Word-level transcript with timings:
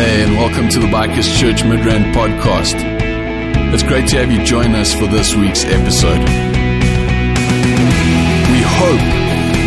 Hey, 0.00 0.22
and 0.22 0.32
welcome 0.34 0.70
to 0.70 0.78
the 0.78 0.86
Bikers 0.86 1.38
Church 1.38 1.62
Midrand 1.62 2.14
podcast. 2.14 2.74
It's 3.74 3.82
great 3.82 4.08
to 4.08 4.16
have 4.16 4.32
you 4.32 4.42
join 4.42 4.74
us 4.74 4.94
for 4.94 5.06
this 5.06 5.34
week's 5.34 5.66
episode. 5.66 6.20
We 6.20 6.24
hope 8.64 9.04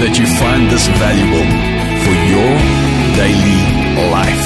that 0.02 0.18
you 0.18 0.26
find 0.42 0.72
this 0.72 0.88
valuable 0.98 1.46
for 2.02 2.16
your 2.34 2.58
daily 3.14 3.62
life. 4.10 4.46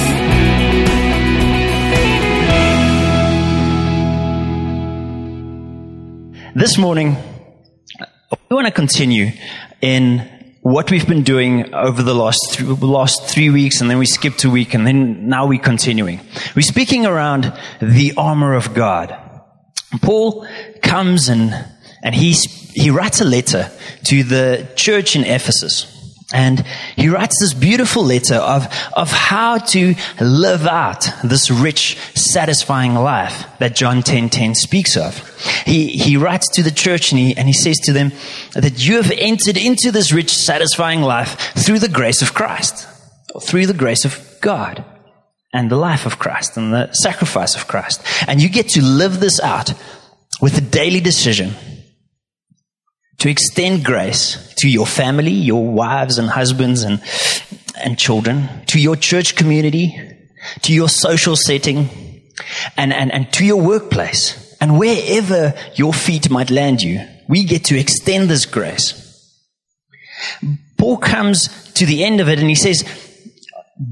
This 6.53 6.77
morning, 6.77 7.15
we 8.49 8.55
want 8.57 8.67
to 8.67 8.73
continue 8.73 9.31
in 9.79 10.36
what 10.67 10.91
we've 10.91 11.07
been 11.07 11.23
doing 11.23 11.73
over 11.73 12.03
the 12.03 12.13
last 12.13 12.59
last 12.61 13.23
three 13.23 13.49
weeks, 13.49 13.79
and 13.79 13.89
then 13.89 13.97
we 13.97 14.05
skipped 14.05 14.43
a 14.43 14.49
week, 14.49 14.73
and 14.73 14.85
then 14.85 15.29
now 15.29 15.47
we're 15.47 15.61
continuing. 15.61 16.19
We're 16.57 16.61
speaking 16.61 17.05
around 17.05 17.53
the 17.81 18.13
armor 18.17 18.53
of 18.53 18.73
God. 18.73 19.17
Paul 20.01 20.45
comes 20.81 21.29
and 21.29 21.53
and 22.03 22.13
he 22.13 22.33
he 22.73 22.89
writes 22.89 23.21
a 23.21 23.23
letter 23.23 23.71
to 24.03 24.23
the 24.23 24.67
church 24.75 25.15
in 25.15 25.23
Ephesus. 25.23 25.96
And 26.33 26.65
he 26.97 27.07
writes 27.07 27.39
this 27.39 27.53
beautiful 27.53 28.03
letter 28.03 28.35
of, 28.35 28.67
of 28.93 29.09
how 29.09 29.59
to 29.59 29.95
live 30.19 30.67
out 30.67 31.07
this 31.23 31.49
rich, 31.49 31.97
satisfying 32.15 32.95
life 32.95 33.45
that 33.59 33.77
John 33.77 34.03
10, 34.03 34.29
10 34.29 34.53
speaks 34.55 34.97
of. 34.97 35.25
He, 35.65 35.87
he 35.87 36.17
writes 36.17 36.49
to 36.55 36.63
the 36.63 36.71
church 36.71 37.13
and 37.13 37.19
he, 37.19 37.37
and 37.37 37.47
he 37.47 37.53
says 37.53 37.77
to 37.85 37.93
them 37.93 38.11
that 38.53 38.85
you 38.85 39.01
have 39.01 39.11
entered 39.17 39.55
into 39.55 39.89
this 39.89 40.11
rich, 40.11 40.29
satisfying 40.29 41.01
life 41.01 41.39
through 41.55 41.79
the 41.79 41.87
grace 41.87 42.21
of 42.21 42.33
Christ, 42.33 42.87
or 43.33 43.39
through 43.39 43.67
the 43.67 43.73
grace 43.73 44.03
of 44.03 44.21
God 44.41 44.83
and 45.53 45.71
the 45.71 45.77
life 45.77 46.05
of 46.05 46.19
Christ 46.19 46.57
and 46.57 46.73
the 46.73 46.91
sacrifice 46.91 47.55
of 47.55 47.67
Christ. 47.67 48.01
And 48.27 48.41
you 48.41 48.49
get 48.49 48.67
to 48.69 48.81
live 48.81 49.21
this 49.21 49.39
out 49.39 49.73
with 50.41 50.57
a 50.57 50.61
daily 50.61 50.99
decision 50.99 51.53
to 53.19 53.29
extend 53.29 53.83
grace 53.83 54.53
to 54.57 54.69
your 54.69 54.85
family, 54.85 55.31
your 55.31 55.67
wives 55.67 56.17
and 56.17 56.29
husbands 56.29 56.83
and, 56.83 57.01
and 57.83 57.97
children, 57.97 58.47
to 58.67 58.79
your 58.79 58.95
church 58.95 59.35
community, 59.35 59.99
to 60.61 60.73
your 60.73 60.89
social 60.89 61.35
setting, 61.35 61.89
and, 62.77 62.93
and, 62.93 63.11
and 63.11 63.31
to 63.33 63.45
your 63.45 63.61
workplace. 63.61 64.55
And 64.59 64.77
wherever 64.77 65.53
your 65.75 65.93
feet 65.93 66.29
might 66.29 66.49
land 66.49 66.81
you, 66.81 67.05
we 67.27 67.43
get 67.43 67.65
to 67.65 67.77
extend 67.77 68.29
this 68.29 68.45
grace. 68.45 69.03
Paul 70.77 70.97
comes 70.97 71.71
to 71.73 71.85
the 71.85 72.03
end 72.03 72.21
of 72.21 72.29
it 72.29 72.39
and 72.39 72.49
he 72.49 72.55
says, 72.55 72.83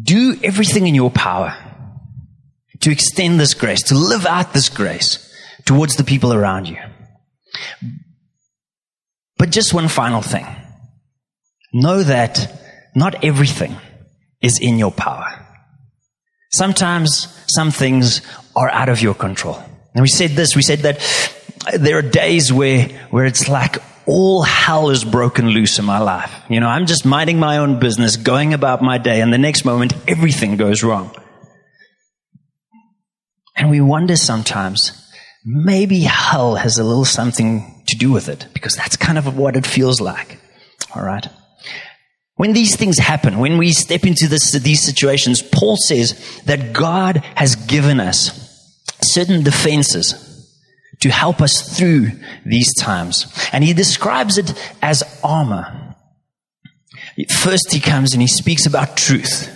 do 0.03 0.39
everything 0.43 0.87
in 0.87 0.95
your 0.95 1.11
power 1.11 1.55
to 2.81 2.91
extend 2.91 3.39
this 3.39 3.53
grace, 3.53 3.83
to 3.83 3.95
live 3.95 4.25
out 4.25 4.53
this 4.53 4.69
grace 4.69 5.33
towards 5.65 5.95
the 5.95 6.03
people 6.03 6.33
around 6.33 6.67
you. 6.67 6.77
But 9.37 9.51
just 9.51 9.73
one 9.73 9.87
final 9.87 10.21
thing. 10.21 10.45
Know 11.73 12.03
that 12.03 12.61
not 12.95 13.23
everything 13.23 13.75
is 14.41 14.59
in 14.59 14.79
your 14.79 14.91
power. 14.91 15.27
Sometimes 16.51 17.27
some 17.47 17.71
things 17.71 18.21
are 18.55 18.69
out 18.69 18.89
of 18.89 19.01
your 19.01 19.13
control. 19.13 19.61
And 19.93 20.01
we 20.01 20.07
said 20.07 20.31
this, 20.31 20.55
we 20.55 20.61
said 20.61 20.79
that 20.79 20.99
there 21.77 21.97
are 21.97 22.01
days 22.01 22.53
where, 22.53 22.87
where 23.09 23.25
it's 23.25 23.49
like 23.49 23.77
all 24.05 24.43
hell 24.43 24.89
is 24.89 25.03
broken 25.03 25.49
loose 25.49 25.79
in 25.79 25.85
my 25.85 25.99
life. 25.99 26.33
You 26.49 26.59
know, 26.59 26.67
I'm 26.67 26.85
just 26.85 27.05
minding 27.05 27.39
my 27.39 27.57
own 27.57 27.79
business, 27.79 28.17
going 28.17 28.53
about 28.53 28.81
my 28.81 28.97
day, 28.97 29.19
and 29.19 29.33
the 29.33 29.37
next 29.37 29.65
moment 29.65 29.93
everything 30.07 30.57
goes 30.57 30.83
wrong. 30.83 31.13
And 33.57 33.69
we 33.69 33.81
wonder 33.81 34.15
sometimes, 34.15 34.91
maybe 35.45 36.01
hell 36.01 36.55
has 36.55 36.77
a 36.77 36.83
little 36.83 37.05
something 37.05 37.74
to 37.87 37.97
do 37.97 38.11
with 38.11 38.29
it, 38.29 38.47
because 38.53 38.75
that's 38.75 38.95
kind 38.95 39.17
of 39.17 39.37
what 39.37 39.55
it 39.55 39.65
feels 39.65 40.01
like. 40.01 40.39
All 40.95 41.03
right. 41.03 41.27
When 42.35 42.53
these 42.53 42.75
things 42.75 42.97
happen, 42.97 43.39
when 43.39 43.57
we 43.57 43.71
step 43.71 44.05
into 44.05 44.27
this, 44.27 44.51
these 44.51 44.83
situations, 44.83 45.41
Paul 45.41 45.77
says 45.77 46.41
that 46.45 46.73
God 46.73 47.17
has 47.35 47.55
given 47.55 47.99
us 47.99 48.41
certain 49.01 49.43
defenses 49.43 50.21
to 50.99 51.09
help 51.09 51.41
us 51.41 51.77
through 51.77 52.11
these 52.45 52.73
times. 52.75 53.33
And 53.53 53.63
he 53.63 53.73
describes 53.73 54.37
it 54.37 54.53
as 54.81 55.03
armor. 55.23 55.95
First, 57.29 57.71
he 57.71 57.79
comes 57.79 58.13
and 58.13 58.21
he 58.21 58.27
speaks 58.27 58.65
about 58.65 58.97
truth. 58.97 59.51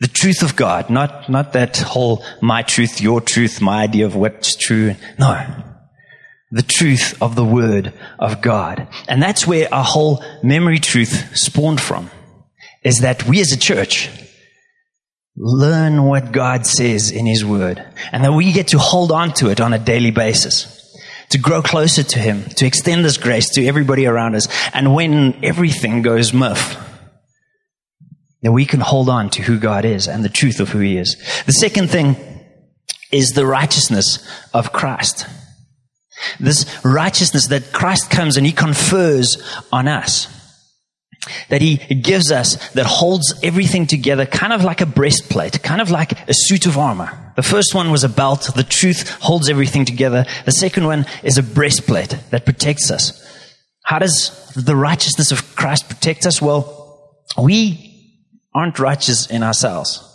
The 0.00 0.08
truth 0.08 0.42
of 0.42 0.56
God, 0.56 0.90
not, 0.90 1.30
not 1.30 1.54
that 1.54 1.78
whole 1.78 2.22
my 2.42 2.62
truth, 2.62 3.00
your 3.00 3.22
truth, 3.22 3.62
my 3.62 3.84
idea 3.84 4.04
of 4.04 4.14
what's 4.14 4.56
true. 4.56 4.96
No. 5.18 5.73
The 6.54 6.62
truth 6.62 7.20
of 7.20 7.34
the 7.34 7.44
word 7.44 7.92
of 8.16 8.40
God. 8.40 8.86
And 9.08 9.20
that's 9.20 9.44
where 9.44 9.66
our 9.74 9.82
whole 9.82 10.22
memory 10.40 10.78
truth 10.78 11.36
spawned 11.36 11.80
from. 11.80 12.12
Is 12.84 13.00
that 13.00 13.26
we 13.26 13.40
as 13.40 13.50
a 13.50 13.56
church 13.56 14.08
learn 15.36 16.04
what 16.04 16.30
God 16.30 16.64
says 16.64 17.10
in 17.10 17.26
His 17.26 17.44
Word. 17.44 17.84
And 18.12 18.22
that 18.22 18.34
we 18.34 18.52
get 18.52 18.68
to 18.68 18.78
hold 18.78 19.10
on 19.10 19.32
to 19.34 19.50
it 19.50 19.60
on 19.60 19.72
a 19.72 19.80
daily 19.80 20.12
basis. 20.12 20.96
To 21.30 21.38
grow 21.38 21.60
closer 21.60 22.04
to 22.04 22.18
Him. 22.20 22.44
To 22.44 22.66
extend 22.66 23.04
this 23.04 23.16
grace 23.16 23.50
to 23.54 23.66
everybody 23.66 24.06
around 24.06 24.36
us. 24.36 24.46
And 24.72 24.94
when 24.94 25.44
everything 25.44 26.02
goes 26.02 26.32
muff, 26.32 26.80
that 28.42 28.52
we 28.52 28.64
can 28.64 28.78
hold 28.78 29.08
on 29.08 29.28
to 29.30 29.42
who 29.42 29.58
God 29.58 29.84
is 29.84 30.06
and 30.06 30.24
the 30.24 30.28
truth 30.28 30.60
of 30.60 30.68
who 30.68 30.78
He 30.78 30.98
is. 30.98 31.16
The 31.46 31.52
second 31.52 31.90
thing 31.90 32.14
is 33.10 33.30
the 33.30 33.44
righteousness 33.44 34.24
of 34.54 34.72
Christ. 34.72 35.26
This 36.38 36.66
righteousness 36.84 37.48
that 37.48 37.72
Christ 37.72 38.10
comes 38.10 38.36
and 38.36 38.46
He 38.46 38.52
confers 38.52 39.42
on 39.72 39.88
us 39.88 40.28
that 41.48 41.62
he 41.62 41.76
gives 41.76 42.30
us 42.30 42.56
that 42.72 42.86
holds 42.86 43.34
everything 43.42 43.86
together, 43.86 44.26
kind 44.26 44.52
of 44.52 44.64
like 44.64 44.80
a 44.80 44.86
breastplate, 44.86 45.62
kind 45.62 45.80
of 45.80 45.90
like 45.90 46.12
a 46.28 46.34
suit 46.34 46.66
of 46.66 46.78
armor. 46.78 47.32
The 47.36 47.42
first 47.42 47.74
one 47.74 47.90
was 47.90 48.04
a 48.04 48.08
belt. 48.08 48.50
The 48.54 48.62
truth 48.62 49.10
holds 49.20 49.48
everything 49.48 49.84
together. 49.84 50.24
The 50.44 50.52
second 50.52 50.86
one 50.86 51.06
is 51.22 51.38
a 51.38 51.42
breastplate 51.42 52.16
that 52.30 52.44
protects 52.44 52.90
us. 52.90 53.20
How 53.84 53.98
does 53.98 54.52
the 54.54 54.76
righteousness 54.76 55.32
of 55.32 55.56
Christ 55.56 55.88
protect 55.88 56.26
us? 56.26 56.40
Well, 56.40 57.24
we 57.40 57.90
aren't 58.54 58.78
righteous 58.78 59.26
in 59.26 59.42
ourselves. 59.42 60.10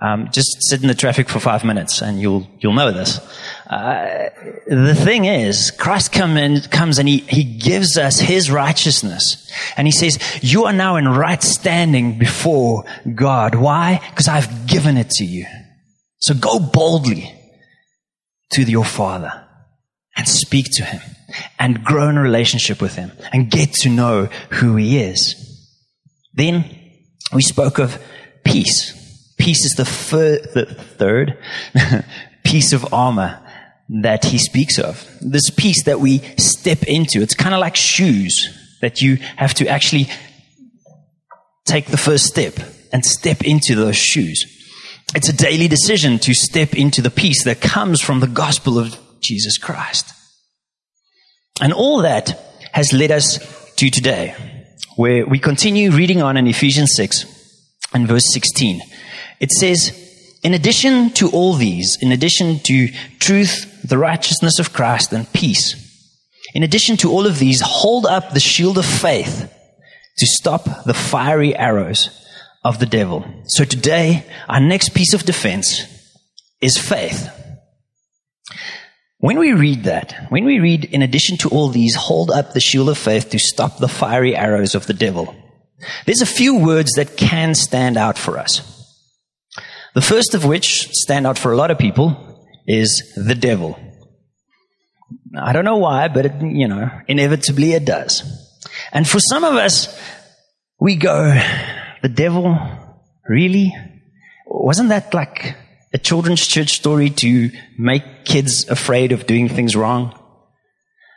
Um, 0.00 0.28
just 0.30 0.58
sit 0.60 0.80
in 0.80 0.86
the 0.86 0.94
traffic 0.94 1.28
for 1.28 1.40
five 1.40 1.64
minutes 1.64 2.02
and 2.02 2.20
you'll, 2.20 2.46
you'll 2.60 2.72
know 2.72 2.92
this. 2.92 3.18
Uh, 3.66 4.28
the 4.68 4.94
thing 4.94 5.24
is, 5.24 5.72
Christ 5.72 6.12
come 6.12 6.36
in, 6.36 6.60
comes 6.60 7.00
and 7.00 7.08
he, 7.08 7.18
he 7.18 7.42
gives 7.42 7.98
us 7.98 8.20
his 8.20 8.48
righteousness. 8.48 9.50
And 9.76 9.88
he 9.88 9.90
says, 9.90 10.18
you 10.40 10.66
are 10.66 10.72
now 10.72 10.96
in 10.96 11.08
right 11.08 11.42
standing 11.42 12.16
before 12.16 12.84
God. 13.12 13.56
Why? 13.56 14.00
Because 14.10 14.28
I've 14.28 14.68
given 14.68 14.96
it 14.96 15.10
to 15.10 15.24
you. 15.24 15.46
So 16.20 16.32
go 16.34 16.60
boldly 16.60 17.34
to 18.52 18.62
your 18.62 18.84
Father 18.84 19.46
and 20.16 20.28
speak 20.28 20.66
to 20.72 20.84
him 20.84 21.00
and 21.58 21.82
grow 21.84 22.08
in 22.08 22.18
relationship 22.18 22.80
with 22.80 22.94
him 22.94 23.12
and 23.32 23.50
get 23.50 23.72
to 23.72 23.88
know 23.88 24.26
who 24.50 24.76
he 24.76 24.98
is. 24.98 25.34
Then 26.34 26.64
we 27.32 27.42
spoke 27.42 27.78
of 27.78 28.00
peace. 28.44 28.94
Peace 29.38 29.64
is 29.64 29.72
the, 29.72 29.84
fir- 29.84 30.40
the 30.54 30.66
third 30.66 31.38
piece 32.44 32.72
of 32.72 32.92
armor 32.92 33.40
that 33.88 34.24
he 34.24 34.38
speaks 34.38 34.78
of. 34.78 35.06
This 35.20 35.50
piece 35.50 35.84
that 35.84 36.00
we 36.00 36.18
step 36.36 36.82
into. 36.84 37.22
It's 37.22 37.34
kind 37.34 37.54
of 37.54 37.60
like 37.60 37.76
shoes 37.76 38.54
that 38.80 39.00
you 39.00 39.16
have 39.36 39.54
to 39.54 39.68
actually 39.68 40.08
take 41.64 41.86
the 41.86 41.96
first 41.96 42.26
step 42.26 42.54
and 42.92 43.04
step 43.04 43.42
into 43.42 43.74
those 43.74 43.96
shoes. 43.96 44.44
It's 45.14 45.28
a 45.28 45.32
daily 45.32 45.68
decision 45.68 46.18
to 46.20 46.34
step 46.34 46.74
into 46.74 47.00
the 47.00 47.10
peace 47.10 47.44
that 47.44 47.60
comes 47.60 48.00
from 48.00 48.20
the 48.20 48.26
gospel 48.26 48.78
of 48.78 48.98
Jesus 49.20 49.56
Christ. 49.56 50.12
And 51.60 51.72
all 51.72 52.02
that 52.02 52.38
has 52.72 52.92
led 52.92 53.10
us 53.10 53.38
to 53.76 53.90
today, 53.90 54.34
where 54.96 55.26
we 55.26 55.38
continue 55.38 55.90
reading 55.90 56.22
on 56.22 56.36
in 56.36 56.46
Ephesians 56.46 56.92
6 56.94 57.24
and 57.94 58.06
verse 58.06 58.32
16. 58.32 58.80
It 59.40 59.50
says, 59.52 59.92
in 60.42 60.54
addition 60.54 61.10
to 61.14 61.30
all 61.30 61.54
these, 61.54 61.98
in 62.00 62.12
addition 62.12 62.60
to 62.60 62.88
truth, 63.18 63.82
the 63.82 63.98
righteousness 63.98 64.58
of 64.58 64.72
Christ, 64.72 65.12
and 65.12 65.32
peace, 65.32 65.84
in 66.54 66.62
addition 66.62 66.96
to 66.98 67.10
all 67.10 67.26
of 67.26 67.38
these, 67.38 67.60
hold 67.60 68.06
up 68.06 68.32
the 68.32 68.40
shield 68.40 68.78
of 68.78 68.86
faith 68.86 69.52
to 70.16 70.26
stop 70.26 70.84
the 70.84 70.94
fiery 70.94 71.54
arrows 71.56 72.10
of 72.64 72.78
the 72.78 72.86
devil. 72.86 73.24
So 73.46 73.64
today, 73.64 74.24
our 74.48 74.60
next 74.60 74.94
piece 74.94 75.14
of 75.14 75.24
defense 75.24 75.82
is 76.60 76.76
faith. 76.76 77.30
When 79.18 79.38
we 79.38 79.52
read 79.52 79.84
that, 79.84 80.26
when 80.28 80.44
we 80.44 80.60
read, 80.60 80.84
in 80.84 81.02
addition 81.02 81.36
to 81.38 81.48
all 81.48 81.68
these, 81.68 81.96
hold 81.96 82.30
up 82.30 82.52
the 82.52 82.60
shield 82.60 82.88
of 82.88 82.98
faith 82.98 83.30
to 83.30 83.38
stop 83.38 83.78
the 83.78 83.88
fiery 83.88 84.36
arrows 84.36 84.74
of 84.76 84.86
the 84.86 84.94
devil, 84.94 85.34
there's 86.06 86.22
a 86.22 86.26
few 86.26 86.56
words 86.56 86.92
that 86.92 87.16
can 87.16 87.54
stand 87.54 87.96
out 87.96 88.16
for 88.16 88.38
us. 88.38 88.77
The 89.98 90.02
first 90.02 90.32
of 90.36 90.44
which 90.44 90.90
stand 90.92 91.26
out 91.26 91.38
for 91.38 91.50
a 91.50 91.56
lot 91.56 91.72
of 91.72 91.78
people 91.78 92.46
is 92.68 93.02
the 93.16 93.34
devil. 93.34 93.76
I 95.36 95.52
don't 95.52 95.64
know 95.64 95.78
why, 95.78 96.06
but 96.06 96.24
it, 96.24 96.40
you 96.40 96.68
know, 96.68 96.88
inevitably 97.08 97.72
it 97.72 97.84
does. 97.84 98.22
And 98.92 99.08
for 99.08 99.18
some 99.18 99.42
of 99.42 99.54
us, 99.56 100.00
we 100.78 100.94
go, 100.94 101.34
the 102.00 102.08
devil, 102.08 102.56
really? 103.28 103.74
Wasn't 104.46 104.90
that 104.90 105.12
like 105.14 105.56
a 105.92 105.98
children's 105.98 106.46
church 106.46 106.74
story 106.74 107.10
to 107.10 107.50
make 107.76 108.24
kids 108.24 108.68
afraid 108.68 109.10
of 109.10 109.26
doing 109.26 109.48
things 109.48 109.74
wrong? 109.74 110.16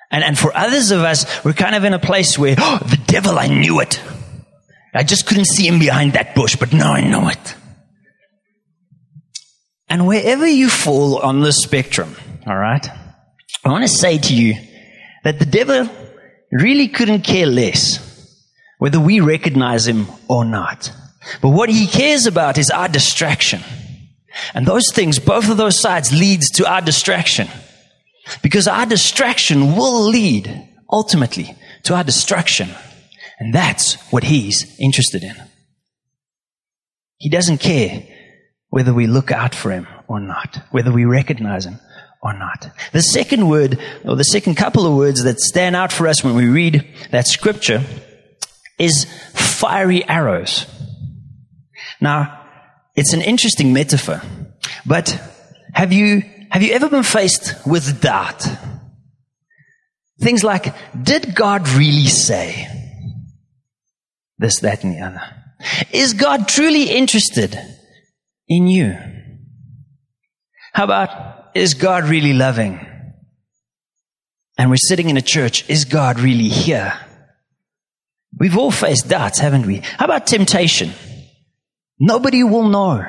And, 0.10 0.24
and 0.24 0.40
for 0.40 0.58
others 0.58 0.90
of 0.90 1.02
us, 1.02 1.46
we're 1.46 1.54
kind 1.54 1.76
of 1.76 1.84
in 1.84 1.94
a 1.94 2.00
place 2.00 2.36
where, 2.36 2.56
oh, 2.58 2.80
the 2.90 3.00
devil, 3.06 3.38
I 3.38 3.46
knew 3.46 3.80
it. 3.80 4.02
I 4.92 5.04
just 5.04 5.28
couldn't 5.28 5.46
see 5.46 5.68
him 5.68 5.78
behind 5.78 6.14
that 6.14 6.34
bush, 6.34 6.56
but 6.56 6.74
now 6.74 6.94
I 6.94 7.02
know 7.02 7.30
it. 7.30 7.56
And 9.92 10.08
wherever 10.08 10.48
you 10.48 10.70
fall 10.70 11.18
on 11.18 11.42
the 11.42 11.52
spectrum, 11.52 12.16
all 12.48 12.56
right, 12.56 12.88
I 13.66 13.70
want 13.70 13.84
to 13.84 13.90
say 13.90 14.18
to 14.20 14.34
you 14.34 14.56
that 15.26 15.38
the 15.38 15.46
devil 15.46 15.90
really 16.50 16.88
couldn't 16.88 17.24
care 17.24 17.46
less 17.46 18.00
whether 18.78 19.02
we 19.02 19.20
recognize 19.20 19.86
him 19.86 20.08
or 20.30 20.46
not. 20.46 20.94
But 21.42 21.50
what 21.50 21.68
he 21.68 21.88
cares 21.88 22.26
about 22.26 22.58
is 22.58 22.70
our 22.70 22.88
distraction. 22.88 23.60
And 24.54 24.66
those 24.66 24.90
things, 24.94 25.20
both 25.20 25.50
of 25.50 25.58
those 25.58 25.82
sides 25.82 26.18
leads 26.18 26.50
to 26.52 26.66
our 26.66 26.82
distraction. 26.82 27.50
Because 28.42 28.70
our 28.70 28.86
distraction 28.86 29.76
will 29.76 30.04
lead 30.04 30.70
ultimately 30.90 31.54
to 31.84 31.96
our 31.96 32.06
destruction. 32.06 32.70
And 33.42 33.54
that's 33.54 33.96
what 34.10 34.24
he's 34.24 34.74
interested 34.80 35.22
in. 35.22 35.36
He 37.18 37.30
doesn't 37.30 37.58
care 37.58 38.08
whether 38.72 38.94
we 38.94 39.06
look 39.06 39.32
out 39.32 39.54
for 39.54 39.70
him 39.70 39.86
or 40.08 40.20
not, 40.20 40.60
whether 40.72 40.92
we 40.92 41.06
recognize 41.06 41.66
him 41.66 41.78
or 42.24 42.34
not. 42.34 42.70
The 42.94 43.02
second 43.02 43.48
word, 43.50 43.78
or 44.06 44.16
the 44.16 44.24
second 44.24 44.56
couple 44.56 44.88
of 44.88 44.96
words 44.96 45.24
that 45.24 45.40
stand 45.40 45.76
out 45.76 45.92
for 45.92 46.08
us 46.08 46.24
when 46.24 46.36
we 46.36 46.48
read 46.48 46.88
that 47.12 47.28
scripture 47.28 47.84
is 48.80 49.06
fiery 49.34 50.08
arrows. 50.08 50.66
Now, 52.00 52.46
it's 52.96 53.14
an 53.14 53.22
interesting 53.22 53.74
metaphor, 53.74 54.22
but 54.86 55.10
have 55.74 55.92
you, 55.92 56.24
have 56.50 56.64
you 56.64 56.72
ever 56.72 56.90
been 56.90 57.04
faced 57.04 57.56
with 57.68 58.02
doubt? 58.02 58.48
Things 60.22 60.46
like, 60.46 60.74
did 61.04 61.36
God 61.36 61.68
really 61.70 62.08
say 62.08 62.68
this, 64.38 64.62
that, 64.62 64.86
and 64.86 64.96
the 64.96 65.02
other? 65.02 65.22
Is 65.92 66.14
God 66.14 66.48
truly 66.48 66.90
interested 66.90 67.60
in 68.52 68.68
you? 68.68 68.98
How 70.74 70.84
about, 70.84 71.52
is 71.56 71.74
God 71.74 72.04
really 72.04 72.34
loving? 72.34 72.86
And 74.58 74.70
we're 74.70 74.76
sitting 74.76 75.10
in 75.10 75.16
a 75.16 75.22
church, 75.22 75.68
is 75.70 75.86
God 75.86 76.20
really 76.20 76.50
here? 76.50 76.94
We've 78.38 78.58
all 78.58 78.72
faced 78.72 79.08
doubts, 79.08 79.40
haven't 79.40 79.66
we? 79.66 79.78
How 79.78 80.06
about 80.06 80.28
temptation? 80.28 80.92
Nobody 81.98 82.44
will 82.44 82.68
know. 82.68 83.06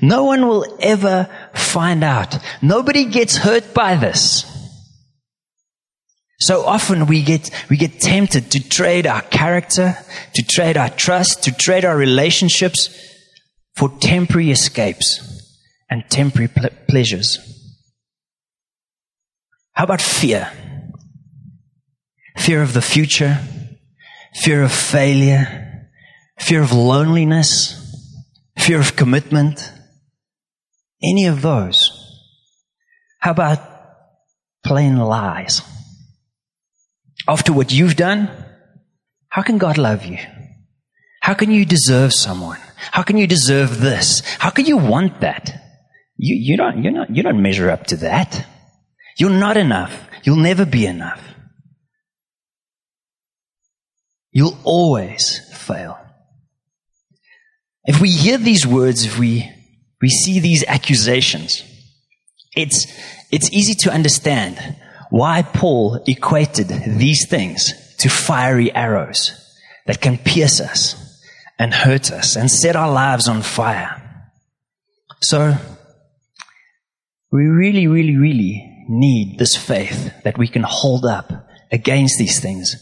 No 0.00 0.24
one 0.24 0.46
will 0.46 0.78
ever 0.80 1.28
find 1.52 2.04
out. 2.04 2.38
Nobody 2.62 3.06
gets 3.06 3.36
hurt 3.36 3.74
by 3.74 3.96
this. 3.96 4.46
So 6.38 6.64
often 6.64 7.06
we 7.06 7.22
get, 7.22 7.50
we 7.68 7.76
get 7.76 8.00
tempted 8.00 8.52
to 8.52 8.68
trade 8.68 9.08
our 9.08 9.22
character, 9.22 9.96
to 10.34 10.42
trade 10.44 10.76
our 10.76 10.88
trust, 10.88 11.44
to 11.44 11.52
trade 11.52 11.84
our 11.84 11.96
relationships 11.96 13.11
for 13.74 13.88
temporary 14.00 14.50
escapes 14.50 15.20
and 15.90 16.04
temporary 16.08 16.48
ple- 16.48 16.70
pleasures. 16.88 17.38
How 19.72 19.84
about 19.84 20.00
fear? 20.00 20.50
Fear 22.36 22.62
of 22.62 22.72
the 22.72 22.82
future, 22.82 23.38
fear 24.34 24.62
of 24.62 24.72
failure, 24.72 25.88
fear 26.38 26.62
of 26.62 26.72
loneliness, 26.72 27.78
fear 28.58 28.80
of 28.80 28.96
commitment, 28.96 29.72
any 31.02 31.26
of 31.26 31.42
those. 31.42 31.90
How 33.18 33.30
about 33.30 33.60
plain 34.64 34.96
lies? 34.96 35.62
After 37.28 37.52
what 37.52 37.72
you've 37.72 37.96
done, 37.96 38.30
how 39.28 39.42
can 39.42 39.58
God 39.58 39.78
love 39.78 40.04
you? 40.04 40.18
How 41.22 41.34
can 41.34 41.52
you 41.52 41.64
deserve 41.64 42.12
someone? 42.12 42.58
How 42.90 43.02
can 43.02 43.16
you 43.16 43.28
deserve 43.28 43.80
this? 43.80 44.22
How 44.40 44.50
can 44.50 44.66
you 44.66 44.76
want 44.76 45.20
that? 45.20 45.54
You, 46.16 46.34
you 46.34 46.56
don't, 46.56 46.82
you're 46.82 46.92
not, 46.92 47.14
you 47.14 47.22
don't 47.22 47.40
measure 47.40 47.70
up 47.70 47.86
to 47.86 47.96
that. 47.98 48.44
You're 49.16 49.30
not 49.30 49.56
enough. 49.56 50.08
You'll 50.24 50.42
never 50.42 50.66
be 50.66 50.84
enough. 50.84 51.22
You'll 54.32 54.58
always 54.64 55.38
fail. 55.54 55.96
If 57.84 58.00
we 58.00 58.10
hear 58.10 58.36
these 58.36 58.66
words, 58.66 59.04
if 59.04 59.16
we, 59.16 59.48
we 60.00 60.08
see 60.08 60.40
these 60.40 60.64
accusations, 60.66 61.62
it's, 62.56 62.86
it's 63.30 63.52
easy 63.52 63.74
to 63.74 63.92
understand 63.92 64.58
why 65.10 65.42
Paul 65.42 66.02
equated 66.04 66.66
these 66.66 67.28
things 67.28 67.96
to 67.98 68.08
fiery 68.08 68.74
arrows 68.74 69.38
that 69.86 70.00
can 70.00 70.18
pierce 70.18 70.60
us 70.60 71.01
and 71.62 71.72
hurt 71.72 72.10
us 72.10 72.34
and 72.34 72.50
set 72.50 72.74
our 72.74 72.90
lives 72.90 73.28
on 73.28 73.40
fire. 73.40 74.02
So, 75.20 75.56
we 77.30 77.44
really, 77.44 77.86
really, 77.86 78.16
really 78.16 78.84
need 78.88 79.38
this 79.38 79.56
faith 79.56 80.12
that 80.24 80.36
we 80.36 80.48
can 80.48 80.64
hold 80.64 81.04
up 81.06 81.32
against 81.70 82.18
these 82.18 82.40
things 82.40 82.74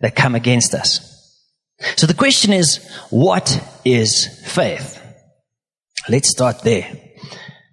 that 0.00 0.16
come 0.16 0.34
against 0.34 0.74
us. 0.74 1.00
So 1.94 2.08
the 2.08 2.14
question 2.14 2.52
is, 2.52 2.84
what 3.10 3.62
is 3.84 4.26
faith? 4.44 5.00
Let's 6.08 6.30
start 6.30 6.62
there. 6.62 6.90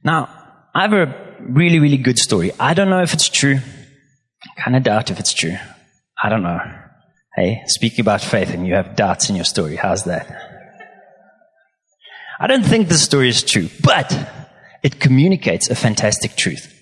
Now, 0.03 0.29
I 0.75 0.83
have 0.83 0.93
a 0.93 1.37
really, 1.39 1.79
really 1.79 1.97
good 1.97 2.19
story. 2.19 2.51
I 2.59 2.75
don't 2.75 2.91
know 2.91 3.01
if 3.01 3.15
it's 3.15 3.29
true. 3.29 3.57
I 4.43 4.61
kind 4.61 4.77
of 4.77 4.83
doubt 4.83 5.09
if 5.09 5.19
it's 5.19 5.33
true. 5.33 5.57
I 6.21 6.29
don't 6.29 6.43
know. 6.43 6.59
Hey, 7.35 7.63
speaking 7.65 8.01
about 8.01 8.21
faith 8.21 8.53
and 8.53 8.67
you 8.67 8.75
have 8.75 8.95
doubts 8.95 9.27
in 9.27 9.35
your 9.35 9.45
story. 9.45 9.75
How's 9.75 10.03
that? 10.03 10.50
I 12.41 12.47
don't 12.47 12.65
think 12.65 12.89
the 12.89 12.95
story 12.95 13.29
is 13.29 13.43
true, 13.43 13.69
but 13.83 14.11
it 14.81 14.99
communicates 14.99 15.69
a 15.69 15.75
fantastic 15.75 16.35
truth. 16.35 16.73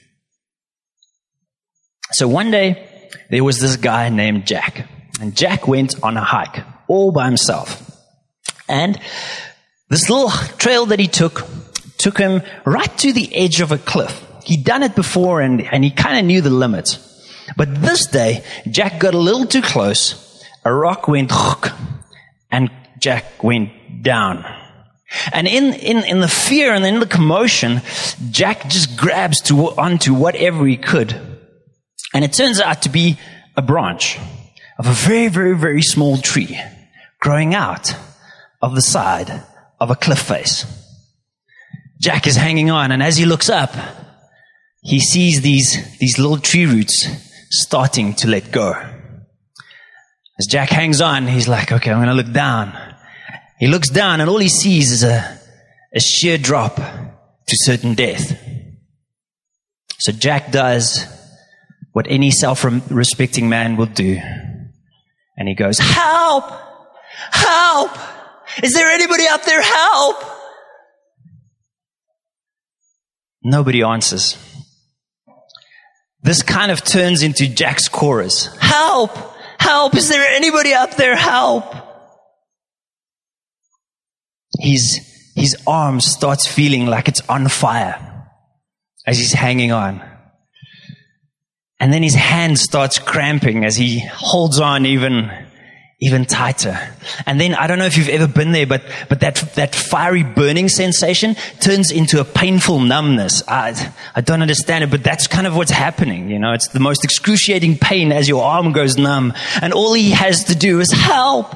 So 2.13 2.29
one 2.29 2.49
day, 2.49 2.87
there 3.29 3.43
was 3.43 3.59
this 3.59 3.75
guy 3.75 4.07
named 4.07 4.47
Jack. 4.47 4.87
And 5.19 5.35
Jack 5.35 5.67
went 5.67 6.01
on 6.01 6.15
a 6.15 6.23
hike 6.23 6.63
all 6.87 7.11
by 7.11 7.25
himself. 7.25 7.91
And 8.69 8.97
this 9.89 10.09
little 10.09 10.29
trail 10.59 10.85
that 10.87 10.99
he 10.99 11.07
took 11.07 11.45
took 11.97 12.17
him 12.17 12.41
right 12.63 12.97
to 12.99 13.11
the 13.11 13.35
edge 13.35 13.59
of 13.59 13.73
a 13.73 13.77
cliff. 13.77 14.25
He'd 14.45 14.63
done 14.63 14.81
it 14.81 14.95
before 14.95 15.41
and, 15.41 15.61
and 15.61 15.83
he 15.83 15.91
kind 15.91 16.17
of 16.17 16.23
knew 16.23 16.39
the 16.39 16.49
limits. 16.49 17.05
But 17.57 17.81
this 17.81 18.05
day, 18.07 18.45
Jack 18.69 18.97
got 19.01 19.13
a 19.13 19.17
little 19.17 19.45
too 19.45 19.61
close. 19.61 20.41
A 20.63 20.73
rock 20.73 21.09
went 21.09 21.33
and 22.49 22.71
Jack 22.97 23.43
went 23.43 24.01
down. 24.01 24.45
And 25.31 25.47
in, 25.47 25.73
in, 25.73 26.03
in 26.03 26.19
the 26.19 26.27
fear 26.27 26.73
and 26.73 26.85
in 26.85 26.99
the 26.99 27.07
commotion, 27.07 27.81
Jack 28.29 28.69
just 28.69 28.97
grabs 28.97 29.41
to, 29.41 29.71
onto 29.71 30.13
whatever 30.13 30.65
he 30.67 30.77
could. 30.77 31.13
And 32.13 32.23
it 32.23 32.33
turns 32.33 32.59
out 32.59 32.83
to 32.83 32.89
be 32.89 33.17
a 33.55 33.61
branch 33.61 34.17
of 34.77 34.87
a 34.87 34.93
very, 34.93 35.27
very, 35.27 35.55
very 35.55 35.81
small 35.81 36.17
tree 36.17 36.59
growing 37.19 37.53
out 37.53 37.95
of 38.61 38.75
the 38.75 38.81
side 38.81 39.43
of 39.79 39.89
a 39.89 39.95
cliff 39.95 40.19
face. 40.19 40.65
Jack 41.99 42.27
is 42.27 42.37
hanging 42.37 42.69
on, 42.69 42.91
and 42.91 43.03
as 43.03 43.17
he 43.17 43.25
looks 43.25 43.49
up, 43.49 43.75
he 44.81 44.99
sees 44.99 45.41
these, 45.41 45.97
these 45.97 46.17
little 46.17 46.37
tree 46.37 46.65
roots 46.65 47.07
starting 47.49 48.13
to 48.15 48.27
let 48.27 48.51
go. 48.51 48.73
As 50.39 50.47
Jack 50.47 50.69
hangs 50.69 51.01
on, 51.01 51.27
he's 51.27 51.49
like, 51.49 51.71
okay, 51.71 51.91
I'm 51.91 51.97
going 51.97 52.07
to 52.07 52.13
look 52.13 52.33
down. 52.33 52.88
He 53.59 53.67
looks 53.67 53.89
down, 53.89 54.21
and 54.21 54.29
all 54.29 54.39
he 54.39 54.49
sees 54.49 54.91
is 54.91 55.03
a, 55.03 55.39
a 55.93 55.99
sheer 55.99 56.37
drop 56.37 56.75
to 56.75 57.55
certain 57.63 57.93
death. 57.93 58.39
So 59.99 60.11
Jack 60.11 60.51
does 60.51 61.05
what 61.91 62.07
any 62.09 62.31
self 62.31 62.63
respecting 62.89 63.49
man 63.49 63.75
will 63.75 63.87
do 63.87 64.19
and 65.39 65.47
he 65.47 65.55
goes, 65.55 65.79
help! 65.79 66.51
Help! 67.31 67.97
Is 68.61 68.73
there 68.73 68.89
anybody 68.89 69.25
out 69.25 69.43
there? 69.43 69.61
Help! 69.61 70.21
Nobody 73.41 73.81
answers. 73.81 74.37
This 76.21 76.43
kind 76.43 76.71
of 76.71 76.83
turns 76.83 77.23
into 77.23 77.47
Jack's 77.47 77.87
chorus. 77.87 78.47
Help! 78.57 79.17
Help! 79.59 79.95
Is 79.95 80.09
there 80.09 80.29
anybody 80.29 80.73
out 80.73 80.97
there? 80.97 81.15
Help! 81.15 81.73
He's, 84.59 85.33
his 85.35 85.57
arm 85.65 86.01
starts 86.01 86.47
feeling 86.47 86.85
like 86.85 87.07
it's 87.07 87.21
on 87.29 87.47
fire 87.47 88.27
as 89.07 89.17
he's 89.17 89.33
hanging 89.33 89.71
on. 89.71 90.01
And 91.79 91.93
then 91.93 92.03
his 92.03 92.15
hand 92.15 92.59
starts 92.59 92.99
cramping 92.99 93.63
as 93.63 93.77
he 93.77 93.99
holds 93.99 94.59
on 94.59 94.85
even, 94.85 95.31
even 96.01 96.25
tighter. 96.25 96.77
And 97.25 97.39
then 97.39 97.55
I 97.55 97.67
don't 97.67 97.79
know 97.79 97.85
if 97.85 97.95
you've 97.95 98.09
ever 98.09 98.27
been 98.27 98.51
there, 98.51 98.67
but, 98.67 98.83
but 99.07 99.21
that, 99.21 99.35
that 99.55 99.73
fiery 99.73 100.23
burning 100.23 100.67
sensation 100.67 101.35
turns 101.61 101.89
into 101.89 102.19
a 102.19 102.25
painful 102.25 102.81
numbness. 102.81 103.43
I, 103.47 103.93
I 104.13 104.19
don't 104.19 104.41
understand 104.41 104.83
it, 104.83 104.91
but 104.91 105.03
that's 105.03 105.27
kind 105.27 105.47
of 105.47 105.55
what's 105.55 105.71
happening. 105.71 106.29
You 106.29 106.39
know, 106.39 106.51
it's 106.51 106.67
the 106.67 106.81
most 106.81 107.05
excruciating 107.05 107.77
pain 107.77 108.11
as 108.11 108.27
your 108.27 108.43
arm 108.43 108.73
goes 108.73 108.97
numb. 108.97 109.33
And 109.61 109.71
all 109.71 109.93
he 109.93 110.11
has 110.11 110.43
to 110.45 110.55
do 110.55 110.81
is 110.81 110.91
help, 110.91 111.55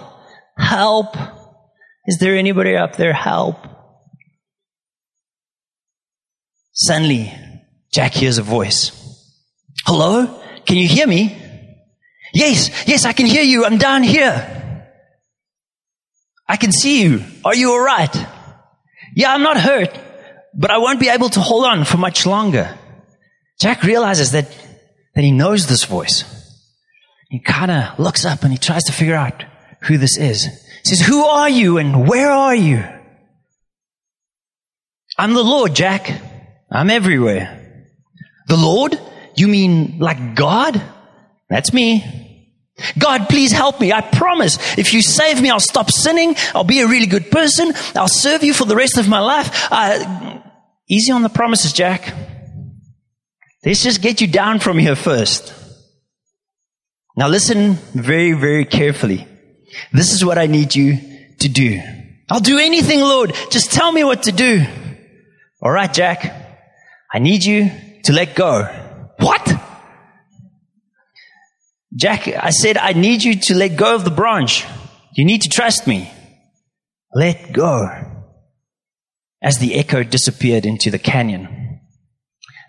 help. 0.57 1.17
Is 2.05 2.17
there 2.19 2.35
anybody 2.35 2.75
up 2.75 2.95
there? 2.97 3.13
Help. 3.13 3.57
Suddenly, 6.73 7.33
Jack 7.91 8.13
hears 8.13 8.37
a 8.37 8.43
voice. 8.43 8.91
Hello? 9.85 10.41
Can 10.65 10.77
you 10.77 10.87
hear 10.87 11.07
me? 11.07 11.39
Yes, 12.33 12.87
yes, 12.87 13.05
I 13.05 13.13
can 13.13 13.25
hear 13.25 13.43
you. 13.43 13.65
I'm 13.65 13.77
down 13.77 14.03
here. 14.03 14.85
I 16.47 16.57
can 16.57 16.71
see 16.71 17.03
you. 17.03 17.23
Are 17.45 17.55
you 17.55 17.71
alright? 17.73 18.15
Yeah, 19.15 19.33
I'm 19.33 19.43
not 19.43 19.57
hurt, 19.57 19.97
but 20.53 20.71
I 20.71 20.79
won't 20.79 20.99
be 20.99 21.09
able 21.09 21.29
to 21.29 21.39
hold 21.39 21.65
on 21.65 21.85
for 21.85 21.97
much 21.97 22.25
longer. 22.25 22.77
Jack 23.59 23.83
realizes 23.83 24.31
that, 24.31 24.49
that 25.15 25.23
he 25.23 25.31
knows 25.31 25.67
this 25.67 25.85
voice. 25.85 26.23
He 27.29 27.39
kind 27.39 27.71
of 27.71 27.99
looks 27.99 28.25
up 28.25 28.43
and 28.43 28.51
he 28.51 28.57
tries 28.57 28.83
to 28.85 28.91
figure 28.91 29.15
out 29.15 29.43
who 29.83 29.97
this 29.97 30.17
is. 30.17 30.47
Says, 30.83 31.01
Who 31.01 31.23
are 31.23 31.49
you 31.49 31.77
and 31.77 32.07
where 32.07 32.31
are 32.31 32.55
you? 32.55 32.83
I'm 35.17 35.33
the 35.33 35.43
Lord, 35.43 35.75
Jack. 35.75 36.11
I'm 36.71 36.89
everywhere. 36.89 37.59
The 38.47 38.57
Lord? 38.57 38.99
You 39.35 39.47
mean 39.47 39.99
like 39.99 40.35
God? 40.35 40.81
That's 41.49 41.73
me. 41.73 42.03
God, 42.97 43.29
please 43.29 43.51
help 43.51 43.79
me. 43.79 43.93
I 43.93 44.01
promise. 44.01 44.57
If 44.77 44.93
you 44.93 45.01
save 45.01 45.41
me, 45.41 45.49
I'll 45.49 45.59
stop 45.59 45.91
sinning. 45.91 46.35
I'll 46.55 46.63
be 46.63 46.81
a 46.81 46.87
really 46.87 47.05
good 47.05 47.29
person. 47.29 47.71
I'll 47.95 48.07
serve 48.07 48.43
you 48.43 48.53
for 48.53 48.65
the 48.65 48.75
rest 48.75 48.97
of 48.97 49.07
my 49.07 49.19
life. 49.19 49.67
Uh, 49.71 50.39
easy 50.89 51.11
on 51.11 51.21
the 51.21 51.29
promises, 51.29 51.71
Jack. 51.71 52.13
Let's 53.63 53.83
just 53.83 54.01
get 54.01 54.19
you 54.19 54.27
down 54.27 54.59
from 54.59 54.77
here 54.77 54.95
first. 54.95 55.53
Now 57.15 57.27
listen 57.27 57.73
very, 57.93 58.33
very 58.33 58.65
carefully. 58.65 59.27
This 59.91 60.11
is 60.13 60.23
what 60.23 60.37
I 60.37 60.47
need 60.47 60.75
you 60.75 60.97
to 61.39 61.49
do. 61.49 61.81
I'll 62.29 62.39
do 62.39 62.57
anything, 62.57 62.99
Lord. 63.01 63.33
Just 63.51 63.71
tell 63.71 63.91
me 63.91 64.03
what 64.03 64.23
to 64.23 64.31
do. 64.31 64.65
All 65.61 65.71
right, 65.71 65.93
Jack. 65.93 66.41
I 67.13 67.19
need 67.19 67.43
you 67.43 67.71
to 68.03 68.13
let 68.13 68.35
go. 68.35 68.63
What? 69.19 69.53
Jack, 71.95 72.27
I 72.27 72.49
said, 72.49 72.77
I 72.77 72.93
need 72.93 73.23
you 73.23 73.39
to 73.39 73.53
let 73.53 73.75
go 73.75 73.93
of 73.93 74.03
the 74.03 74.11
branch. 74.11 74.65
You 75.15 75.25
need 75.25 75.43
to 75.43 75.49
trust 75.49 75.85
me. 75.85 76.11
Let 77.13 77.53
go. 77.53 77.87
As 79.41 79.59
the 79.59 79.75
echo 79.75 80.03
disappeared 80.03 80.65
into 80.65 80.89
the 80.89 80.97
canyon, 80.97 81.81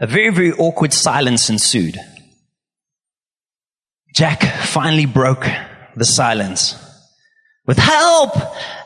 a 0.01 0.07
very, 0.07 0.31
very 0.31 0.53
awkward 0.53 0.93
silence 0.93 1.49
ensued. 1.49 1.99
Jack 4.15 4.43
finally 4.43 5.07
broke 5.07 5.47
the 5.97 6.05
silence 6.05 6.84
with 7.67 7.79
help! 7.79 8.37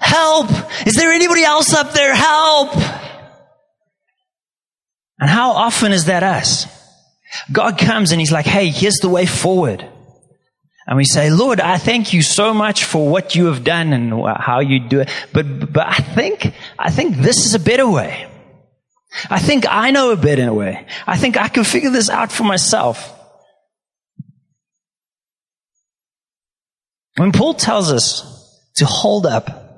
Help! 0.00 0.50
Is 0.87 0.94
there 0.94 1.11
anybody 1.11 1.44
else 1.44 1.75
up 1.75 1.92
there? 1.92 2.14
Help! 2.14 2.75
And 5.20 5.28
how 5.28 5.50
often 5.50 5.92
is 5.92 6.06
that 6.06 6.23
us? 6.23 6.66
God 7.50 7.78
comes 7.78 8.12
and 8.12 8.20
He's 8.20 8.32
like, 8.32 8.47
hey, 8.47 8.68
here's 8.68 8.99
the 8.99 9.08
way 9.08 9.26
forward. 9.26 9.87
And 10.87 10.97
we 10.97 11.04
say, 11.04 11.30
Lord, 11.30 11.61
I 11.61 11.76
thank 11.76 12.14
you 12.14 12.23
so 12.23 12.54
much 12.54 12.85
for 12.85 13.11
what 13.11 13.35
you 13.35 13.47
have 13.47 13.62
done 13.62 13.92
and 13.92 14.11
how 14.38 14.61
you 14.61 14.80
do 14.80 15.00
it. 15.00 15.11
But, 15.35 15.70
but 15.70 15.87
I 15.87 15.97
think, 15.97 16.54
I 16.78 16.90
think 16.90 17.16
this 17.16 17.44
is 17.44 17.54
a 17.54 17.58
better 17.58 17.87
way. 17.87 18.26
I 19.28 19.38
think 19.38 19.66
I 19.68 19.90
know 19.90 20.12
a 20.12 20.16
better 20.16 20.52
way. 20.52 20.87
I 21.06 21.18
think 21.18 21.37
I 21.37 21.49
can 21.49 21.64
figure 21.64 21.90
this 21.90 22.08
out 22.08 22.32
for 22.32 22.44
myself. 22.44 23.14
When 27.16 27.32
Paul 27.32 27.54
tells 27.54 27.92
us 27.92 28.38
to 28.78 28.87
hold 28.87 29.26
up 29.26 29.68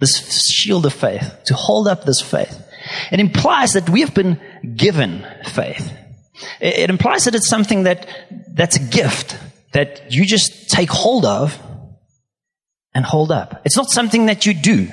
this 0.00 0.50
shield 0.50 0.84
of 0.84 0.92
faith, 0.92 1.38
to 1.46 1.54
hold 1.54 1.86
up 1.86 2.04
this 2.04 2.20
faith, 2.20 2.62
it 3.10 3.20
implies 3.20 3.72
that 3.72 3.88
we 3.88 4.00
have 4.00 4.14
been 4.14 4.40
given 4.76 5.26
faith. 5.44 5.92
It 6.60 6.90
implies 6.90 7.24
that 7.24 7.34
it's 7.34 7.48
something 7.48 7.84
that, 7.84 8.08
that's 8.54 8.76
a 8.76 8.82
gift 8.90 9.38
that 9.72 10.10
you 10.10 10.26
just 10.26 10.70
take 10.70 10.90
hold 10.90 11.24
of 11.24 11.58
and 12.94 13.04
hold 13.04 13.30
up. 13.30 13.62
It's 13.64 13.76
not 13.76 13.90
something 13.90 14.26
that 14.26 14.44
you 14.44 14.54
do. 14.54 14.88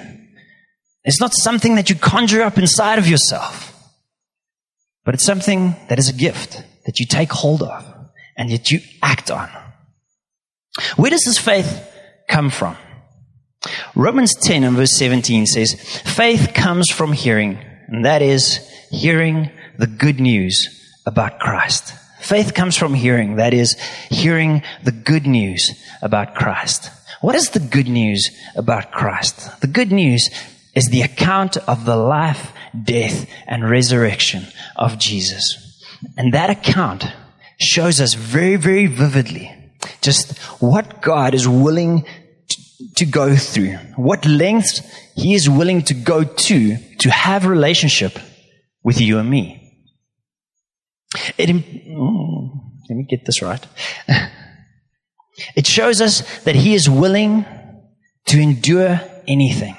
It's 1.03 1.20
not 1.20 1.34
something 1.34 1.75
that 1.75 1.89
you 1.89 1.96
conjure 1.96 2.41
up 2.41 2.58
inside 2.58 3.00
of 3.00 3.08
yourself. 3.08 3.74
But 5.06 5.15
it's 5.15 5.25
something 5.25 5.75
that 5.88 5.98
is 5.98 6.10
a 6.10 6.13
gift 6.13 6.63
that 6.86 7.00
you 7.00 7.06
take 7.06 7.32
hold 7.32 7.63
of 7.63 7.86
and 8.38 8.51
that 8.51 8.72
you 8.72 8.79
act 9.01 9.32
on. 9.32 9.50
Where 10.98 11.10
does 11.10 11.24
this 11.24 11.38
faith 11.38 11.84
come 12.27 12.50
from? 12.50 12.77
Romans 13.96 14.36
10 14.36 14.63
and 14.63 14.78
verse 14.78 14.98
17 14.98 15.46
says, 15.46 15.74
Faith 16.06 16.54
comes 16.54 16.89
from 16.89 17.12
hearing, 17.12 17.60
and 17.88 18.06
that 18.06 18.22
is 18.22 18.58
hearing 18.89 19.51
the 19.78 19.88
good 19.88 20.20
news 20.20 20.68
about 21.06 21.39
Christ. 21.39 21.94
Faith 22.22 22.54
comes 22.54 22.78
from 22.78 22.94
hearing, 22.94 23.36
that 23.36 23.54
is, 23.54 23.80
hearing 24.10 24.62
the 24.84 24.92
good 24.92 25.25
news 25.25 25.72
about 26.01 26.36
Christ. 26.36 26.89
What 27.22 27.36
is 27.36 27.50
the 27.50 27.60
good 27.60 27.88
news 27.88 28.30
about 28.56 28.92
Christ? 28.92 29.62
The 29.62 29.68
good 29.68 29.92
news 29.92 30.30
is 30.75 30.86
the 30.86 31.01
account 31.01 31.58
of 31.58 31.86
the 31.86 31.98
life, 31.98 32.54
death, 32.84 33.30
and 33.48 33.70
resurrection 33.70 34.48
of 34.75 34.98
Jesus. 34.98 35.84
And 36.18 36.34
that 36.34 36.50
account 36.50 37.06
shows 37.58 38.00
us 38.00 38.13
very, 38.13 38.56
very 38.56 38.86
vividly 38.86 39.54
just 40.01 40.38
what 40.62 41.01
God 41.01 41.34
is 41.34 41.48
willing 41.48 42.06
to 42.95 43.05
go 43.05 43.36
through, 43.36 43.74
what 43.95 44.25
lengths 44.25 44.81
He 45.15 45.33
is 45.36 45.50
willing 45.50 45.83
to 45.83 45.93
go 45.93 46.24
to 46.24 46.77
to 47.00 47.09
have 47.09 47.45
a 47.45 47.50
relationship 47.50 48.17
with 48.83 49.01
you 49.01 49.19
and 49.19 49.29
me. 49.29 49.55
It, 51.38 51.50
mm, 51.50 52.50
let 52.89 52.95
me 52.95 53.05
get 53.09 53.25
this 53.25 53.41
right. 53.41 53.65
It 55.55 55.65
shows 55.65 56.01
us 56.01 56.43
that 56.43 56.55
He 56.55 56.74
is 56.74 56.89
willing 56.89 57.45
to 58.25 58.39
endure 58.39 59.00
anything, 59.27 59.77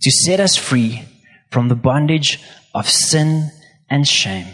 to 0.00 0.10
set 0.10 0.40
us 0.40 0.56
free 0.56 1.02
from 1.50 1.68
the 1.68 1.74
bondage 1.74 2.40
of 2.74 2.88
sin 2.88 3.50
and 3.90 4.06
shame, 4.06 4.46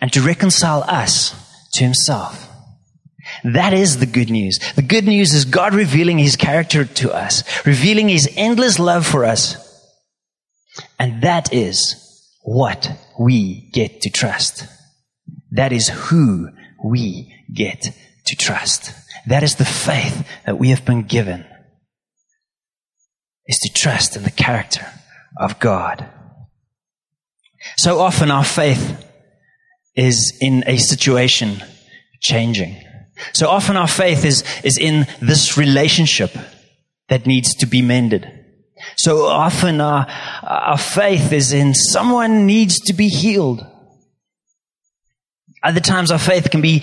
and 0.00 0.12
to 0.12 0.22
reconcile 0.22 0.84
us 0.84 1.34
to 1.72 1.82
Himself. 1.82 2.48
That 3.42 3.72
is 3.72 3.98
the 3.98 4.06
good 4.06 4.30
news. 4.30 4.58
The 4.76 4.82
good 4.82 5.04
news 5.04 5.34
is 5.34 5.44
God 5.44 5.74
revealing 5.74 6.18
His 6.18 6.36
character 6.36 6.84
to 6.84 7.12
us, 7.12 7.42
revealing 7.66 8.08
His 8.08 8.32
endless 8.36 8.78
love 8.78 9.06
for 9.06 9.24
us. 9.24 9.56
And 10.98 11.22
that 11.22 11.52
is 11.52 12.00
what 12.42 12.90
we 13.18 13.70
get 13.72 14.02
to 14.02 14.10
trust. 14.10 14.66
That 15.52 15.72
is 15.72 15.88
who 15.88 16.50
we 16.84 17.34
get 17.52 17.90
to 18.26 18.36
trust. 18.36 18.92
That 19.26 19.42
is 19.42 19.56
the 19.56 19.64
faith 19.64 20.26
that 20.46 20.58
we 20.58 20.70
have 20.70 20.84
been 20.84 21.02
given. 21.02 21.46
Is 23.46 23.58
to 23.58 23.72
trust 23.72 24.16
in 24.16 24.22
the 24.22 24.30
character 24.30 24.86
of 25.38 25.58
God. 25.58 26.08
So 27.76 28.00
often 28.00 28.30
our 28.30 28.44
faith 28.44 29.04
is 29.94 30.36
in 30.40 30.64
a 30.66 30.76
situation 30.76 31.62
changing. 32.20 32.82
So 33.32 33.48
often 33.48 33.76
our 33.76 33.88
faith 33.88 34.24
is, 34.24 34.44
is 34.62 34.78
in 34.78 35.06
this 35.20 35.56
relationship 35.56 36.36
that 37.08 37.26
needs 37.26 37.54
to 37.56 37.66
be 37.66 37.82
mended. 37.82 38.44
So 38.96 39.26
often 39.26 39.80
our, 39.80 40.06
our 40.42 40.78
faith 40.78 41.32
is 41.32 41.52
in 41.52 41.74
someone 41.74 42.46
needs 42.46 42.78
to 42.80 42.92
be 42.92 43.08
healed. 43.08 43.66
Other 45.62 45.80
times 45.80 46.10
our 46.10 46.18
faith 46.18 46.50
can 46.50 46.60
be 46.60 46.82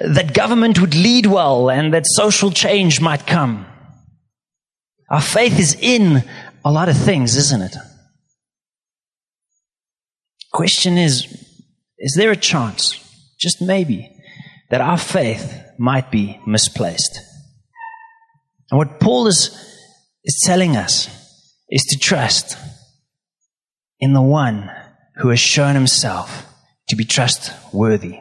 that 0.00 0.34
government 0.34 0.80
would 0.80 0.94
lead 0.94 1.26
well 1.26 1.68
and 1.68 1.92
that 1.92 2.04
social 2.06 2.52
change 2.52 3.00
might 3.00 3.26
come. 3.26 3.66
Our 5.08 5.20
faith 5.20 5.58
is 5.58 5.76
in 5.80 6.22
a 6.64 6.70
lot 6.70 6.88
of 6.88 6.96
things, 6.96 7.36
isn't 7.36 7.62
it? 7.62 7.76
Question 10.52 10.96
is, 10.96 11.26
is 11.98 12.14
there 12.16 12.30
a 12.30 12.36
chance, 12.36 12.98
just 13.38 13.60
maybe, 13.60 14.10
that 14.70 14.80
our 14.80 14.98
faith 14.98 15.64
might 15.80 16.10
be 16.10 16.38
misplaced? 16.46 17.18
And 18.70 18.78
what 18.78 19.00
Paul 19.00 19.26
is, 19.26 19.48
is 20.22 20.38
telling 20.44 20.76
us 20.76 21.08
is 21.70 21.82
to 21.84 21.98
trust 21.98 22.56
in 23.98 24.12
the 24.12 24.22
one 24.22 24.70
who 25.16 25.30
has 25.30 25.40
shown 25.40 25.74
himself 25.74 26.46
to 26.88 26.96
be 26.96 27.04
trustworthy. 27.04 28.20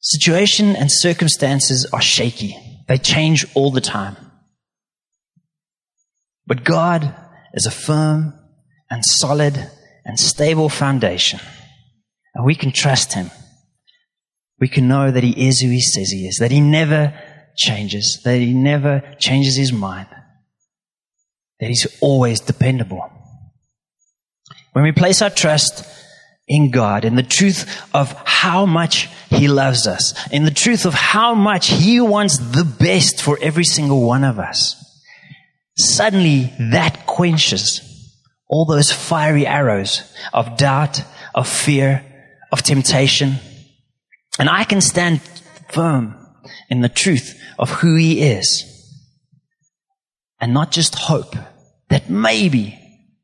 Situation 0.00 0.74
and 0.74 0.90
circumstances 0.90 1.86
are 1.92 2.00
shaky. 2.00 2.56
They 2.88 2.96
change 2.96 3.44
all 3.54 3.70
the 3.70 3.80
time. 3.80 4.16
But 6.46 6.64
God 6.64 7.14
is 7.52 7.66
a 7.66 7.70
firm 7.70 8.32
and 8.88 9.04
solid 9.04 9.70
and 10.04 10.18
stable 10.18 10.68
foundation. 10.68 11.40
And 12.34 12.46
we 12.46 12.54
can 12.54 12.70
trust 12.70 13.14
Him. 13.14 13.30
We 14.58 14.68
can 14.68 14.88
know 14.88 15.10
that 15.10 15.22
He 15.22 15.48
is 15.48 15.60
who 15.60 15.68
He 15.68 15.80
says 15.80 16.10
He 16.10 16.26
is, 16.26 16.36
that 16.36 16.50
He 16.50 16.60
never 16.60 17.14
changes, 17.56 18.20
that 18.24 18.38
He 18.38 18.54
never 18.54 19.02
changes 19.18 19.56
His 19.56 19.72
mind, 19.72 20.08
that 21.60 21.68
He's 21.68 21.86
always 22.00 22.40
dependable. 22.40 23.10
When 24.72 24.84
we 24.84 24.92
place 24.92 25.22
our 25.22 25.30
trust 25.30 25.84
in 26.48 26.70
God, 26.70 27.04
in 27.04 27.16
the 27.16 27.22
truth 27.22 27.82
of 27.94 28.12
how 28.24 28.66
much 28.66 29.08
He 29.30 29.48
loves 29.48 29.86
us, 29.86 30.14
in 30.30 30.44
the 30.44 30.50
truth 30.50 30.86
of 30.86 30.94
how 30.94 31.34
much 31.34 31.68
He 31.68 32.00
wants 32.00 32.38
the 32.38 32.64
best 32.64 33.20
for 33.20 33.38
every 33.42 33.64
single 33.64 34.06
one 34.06 34.24
of 34.24 34.38
us, 34.38 34.82
suddenly 35.76 36.52
that 36.58 37.06
quenches 37.06 37.82
all 38.48 38.64
those 38.64 38.92
fiery 38.92 39.46
arrows 39.46 40.02
of 40.32 40.56
doubt, 40.56 41.02
of 41.34 41.48
fear, 41.48 42.04
of 42.52 42.62
temptation. 42.62 43.36
And 44.38 44.48
I 44.48 44.64
can 44.64 44.80
stand 44.80 45.20
firm 45.70 46.14
in 46.68 46.80
the 46.80 46.88
truth 46.88 47.40
of 47.58 47.70
who 47.70 47.96
He 47.96 48.22
is 48.22 48.64
and 50.40 50.52
not 50.52 50.70
just 50.70 50.94
hope 50.94 51.34
that 51.88 52.10
maybe, 52.10 52.78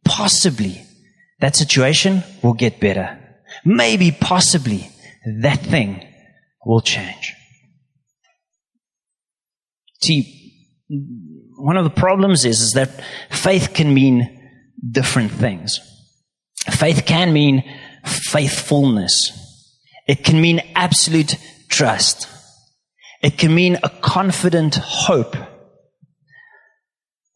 possibly, 0.04 0.82
that 1.40 1.56
situation 1.56 2.22
will 2.42 2.54
get 2.54 2.80
better. 2.80 3.18
Maybe, 3.64 4.12
possibly, 4.12 4.90
that 5.40 5.60
thing 5.60 6.06
will 6.64 6.80
change. 6.80 7.34
See, 10.00 10.66
one 11.56 11.76
of 11.76 11.84
the 11.84 11.90
problems 11.90 12.44
is, 12.44 12.60
is 12.60 12.70
that 12.72 13.04
faith 13.30 13.72
can 13.74 13.94
mean 13.94 14.40
different 14.90 15.30
things. 15.30 15.80
Faith 16.70 17.04
can 17.06 17.32
mean 17.32 17.62
faithfulness. 18.04 19.30
It 20.06 20.24
can 20.24 20.40
mean 20.40 20.60
absolute 20.74 21.36
trust. 21.68 22.28
It 23.22 23.38
can 23.38 23.54
mean 23.54 23.78
a 23.82 23.88
confident 23.88 24.76
hope. 24.76 25.36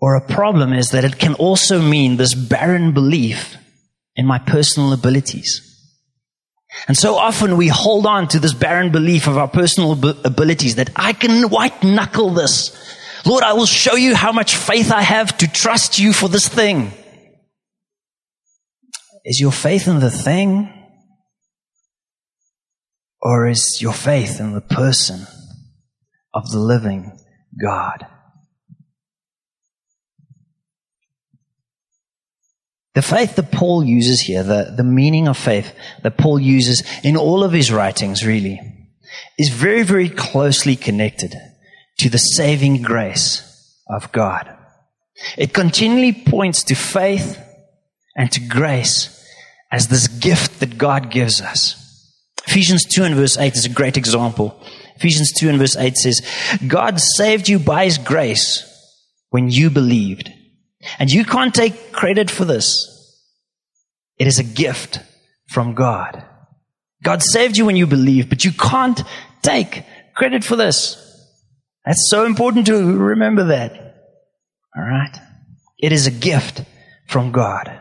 Or 0.00 0.16
a 0.16 0.20
problem 0.20 0.73
is 0.73 0.90
that 0.90 1.04
it 1.04 1.18
can 1.18 1.35
also 1.35 1.80
mean 1.80 2.16
this 2.16 2.35
barren 2.35 2.92
belief 2.92 3.56
in 4.14 4.26
my 4.26 4.38
personal 4.38 4.92
abilities. 4.92 5.62
And 6.88 6.96
so 6.96 7.14
often 7.16 7.56
we 7.56 7.68
hold 7.68 8.06
on 8.06 8.28
to 8.28 8.38
this 8.38 8.52
barren 8.52 8.92
belief 8.92 9.26
of 9.26 9.38
our 9.38 9.49
personal 9.49 9.92
abilities 10.25 10.75
that 10.75 10.90
I 10.94 11.12
can 11.12 11.49
white 11.49 11.82
knuckle 11.82 12.30
this. 12.30 12.76
Lord, 13.25 13.42
I 13.42 13.54
will 13.54 13.66
show 13.66 13.96
you 13.96 14.14
how 14.14 14.32
much 14.32 14.56
faith 14.56 14.92
I 14.92 15.02
have 15.02 15.37
to 15.38 15.49
trust 15.49 15.99
you 15.99 16.12
for 16.12 16.28
this 16.28 16.46
thing. 16.46 16.92
Is 19.25 19.40
your 19.40 19.52
faith 19.52 19.88
in 19.88 20.00
the 20.00 20.11
thing? 20.11 20.73
Or 23.26 23.49
is 23.49 23.83
your 23.83 23.92
faith 23.92 24.38
in 24.38 24.52
the 24.52 24.61
person 24.61 25.26
of 26.33 26.49
the 26.52 26.61
living 26.61 27.11
God? 27.61 28.06
The 32.95 33.02
faith 33.02 33.34
that 33.34 33.50
Paul 33.50 33.82
uses 33.82 34.21
here, 34.21 34.45
the, 34.45 34.73
the 34.76 34.84
meaning 34.84 35.26
of 35.26 35.36
faith 35.36 35.75
that 36.04 36.17
Paul 36.17 36.39
uses 36.39 36.84
in 37.02 37.17
all 37.17 37.43
of 37.43 37.50
his 37.50 37.73
writings, 37.73 38.25
really, 38.25 38.60
is 39.36 39.49
very, 39.49 39.82
very 39.82 40.08
closely 40.08 40.76
connected 40.76 41.34
to 41.99 42.08
the 42.08 42.19
saving 42.19 42.80
grace 42.80 43.43
of 43.91 44.12
God. 44.12 44.56
It 45.36 45.52
continually 45.52 46.12
points 46.12 46.62
to 46.62 46.76
faith 46.76 47.43
and 48.15 48.30
to 48.30 48.41
grace 48.41 49.28
as 49.73 49.89
this 49.89 50.06
gift 50.06 50.60
that 50.60 50.78
God 50.78 51.10
gives 51.10 51.41
us. 51.41 51.82
Ephesians 52.47 52.85
2 52.85 53.04
and 53.04 53.15
verse 53.15 53.37
8 53.37 53.54
is 53.54 53.65
a 53.65 53.71
great 53.71 53.97
example. 53.97 54.61
Ephesians 54.97 55.32
2 55.32 55.49
and 55.49 55.59
verse 55.59 55.76
8 55.76 55.97
says, 55.97 56.26
God 56.67 57.00
saved 57.00 57.49
you 57.49 57.59
by 57.59 57.85
his 57.85 57.99
grace 57.99 58.65
when 59.30 59.50
you 59.50 59.71
believed. 59.71 60.32
And 60.99 61.11
you 61.11 61.25
can't 61.25 61.54
take 61.54 61.93
credit 61.93 62.30
for 62.30 62.45
this. 62.45 62.93
It 64.19 64.26
is 64.26 64.39
a 64.39 64.45
gift 64.45 65.00
from 65.49 65.75
God. 65.75 66.25
God 67.02 67.23
saved 67.23 67.56
you 67.56 67.67
when 67.67 67.76
you 67.76 67.87
believed, 67.87 68.28
but 68.28 68.45
you 68.45 68.52
can't 68.52 69.00
take 69.43 69.85
credit 70.15 70.45
for 70.45 70.56
this. 70.56 71.02
That's 71.85 72.09
so 72.11 72.25
important 72.25 72.67
to 72.67 72.97
remember 72.97 73.45
that. 73.45 73.73
All 74.76 74.82
right? 74.82 75.17
It 75.78 75.93
is 75.93 76.06
a 76.06 76.11
gift 76.11 76.63
from 77.06 77.32
God. 77.32 77.78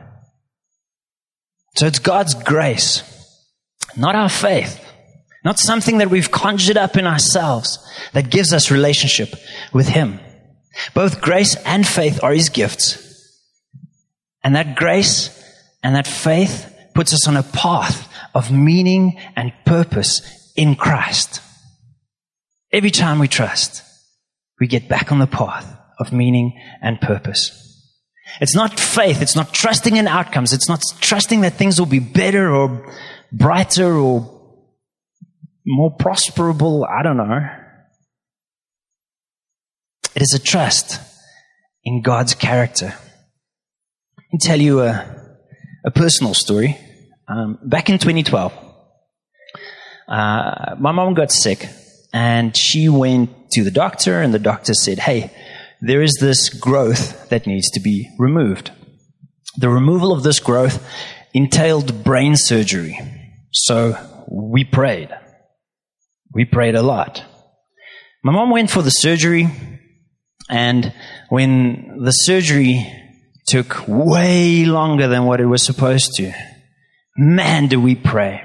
So 1.76 1.88
it's 1.88 2.00
God's 2.00 2.34
grace, 2.34 3.04
not 3.98 4.16
our 4.16 4.30
faith, 4.30 4.82
not 5.44 5.60
something 5.60 6.00
that 6.00 6.10
we've 6.10 6.32
conjured 6.32 6.78
up 6.78 6.98
in 6.98 7.06
ourselves 7.06 7.80
that 8.14 8.30
gives 8.30 8.54
us 8.54 8.72
relationship 8.72 9.36
with 9.74 9.88
Him. 9.88 10.20
Both 10.94 11.22
grace 11.22 11.56
and 11.66 11.86
faith 11.86 12.20
are 12.24 12.34
His 12.34 12.50
gifts. 12.50 13.02
And 14.44 14.56
that 14.56 14.76
grace 14.76 15.30
and 15.84 15.96
that 15.96 16.08
faith 16.08 16.72
puts 16.94 17.14
us 17.14 17.28
on 17.28 17.38
a 17.38 17.44
path 17.44 18.12
of 18.34 18.52
meaning 18.52 19.20
and 19.36 19.54
purpose 19.66 20.22
in 20.56 20.76
Christ. 20.76 21.42
Every 22.72 22.92
time 22.92 23.20
we 23.20 23.28
trust, 23.28 23.84
we 24.60 24.68
get 24.68 24.90
back 24.90 25.12
on 25.12 25.20
the 25.20 25.28
path 25.28 25.66
of 26.00 26.12
meaning 26.12 26.60
and 26.82 27.00
purpose. 27.00 27.62
It's 28.42 28.56
not 28.56 28.80
faith. 28.80 29.22
It's 29.22 29.36
not 29.36 29.54
trusting 29.54 29.96
in 29.96 30.08
outcomes. 30.08 30.52
It's 30.52 30.68
not 30.68 30.82
trusting 31.00 31.42
that 31.42 31.54
things 31.54 31.80
will 31.80 31.86
be 31.86 32.00
better 32.00 32.54
or 32.54 32.94
brighter 33.36 33.96
or 33.96 34.32
more 35.66 35.96
prosperable. 35.98 36.88
I 36.88 37.04
don't 37.04 37.18
know. 37.18 37.40
It 40.16 40.22
is 40.22 40.34
a 40.34 40.40
trust 40.40 41.00
in 41.84 42.02
God's 42.02 42.34
character. 42.36 42.94
Me 44.32 44.40
tell 44.40 44.60
you 44.60 44.82
a, 44.82 45.36
a 45.86 45.92
personal 45.92 46.34
story. 46.34 46.78
Um, 47.28 47.60
back 47.64 47.90
in 47.90 47.98
2012, 47.98 48.54
uh, 50.08 50.76
my 50.80 50.92
mom 50.92 51.16
got 51.16 51.32
sick 51.32 51.68
and 52.14 52.56
she 52.56 52.88
went 52.88 53.52
to 53.52 53.64
the 53.64 53.72
doctor 53.72 54.22
and 54.22 54.34
the 54.34 54.40
doctor 54.40 54.74
said, 54.74 55.00
Hey, 55.00 55.32
there 55.82 56.02
is 56.02 56.18
this 56.22 56.50
growth 56.50 57.30
that 57.30 57.48
needs 57.48 57.70
to 57.72 57.82
be 57.82 58.10
removed. 58.18 58.72
The 59.58 59.70
removal 59.70 60.14
of 60.14 60.24
this 60.24 60.40
growth 60.40 60.86
entailed 61.34 62.04
brain 62.04 62.36
surgery. 62.36 63.00
So 63.56 63.98
we 64.28 64.66
prayed. 64.66 65.10
We 66.34 66.44
prayed 66.44 66.76
a 66.76 66.82
lot. 66.82 67.24
My 68.22 68.34
mom 68.34 68.50
went 68.50 68.70
for 68.70 68.82
the 68.82 68.90
surgery, 68.90 69.48
and 70.50 70.94
when 71.30 72.04
the 72.04 72.12
surgery 72.12 72.86
took 73.48 73.88
way 73.88 74.66
longer 74.66 75.08
than 75.08 75.26
what 75.26 75.40
it 75.40 75.46
was 75.46 75.64
supposed 75.64 76.16
to, 76.16 76.34
man, 77.16 77.68
do 77.68 77.80
we 77.80 77.96
pray. 77.96 78.44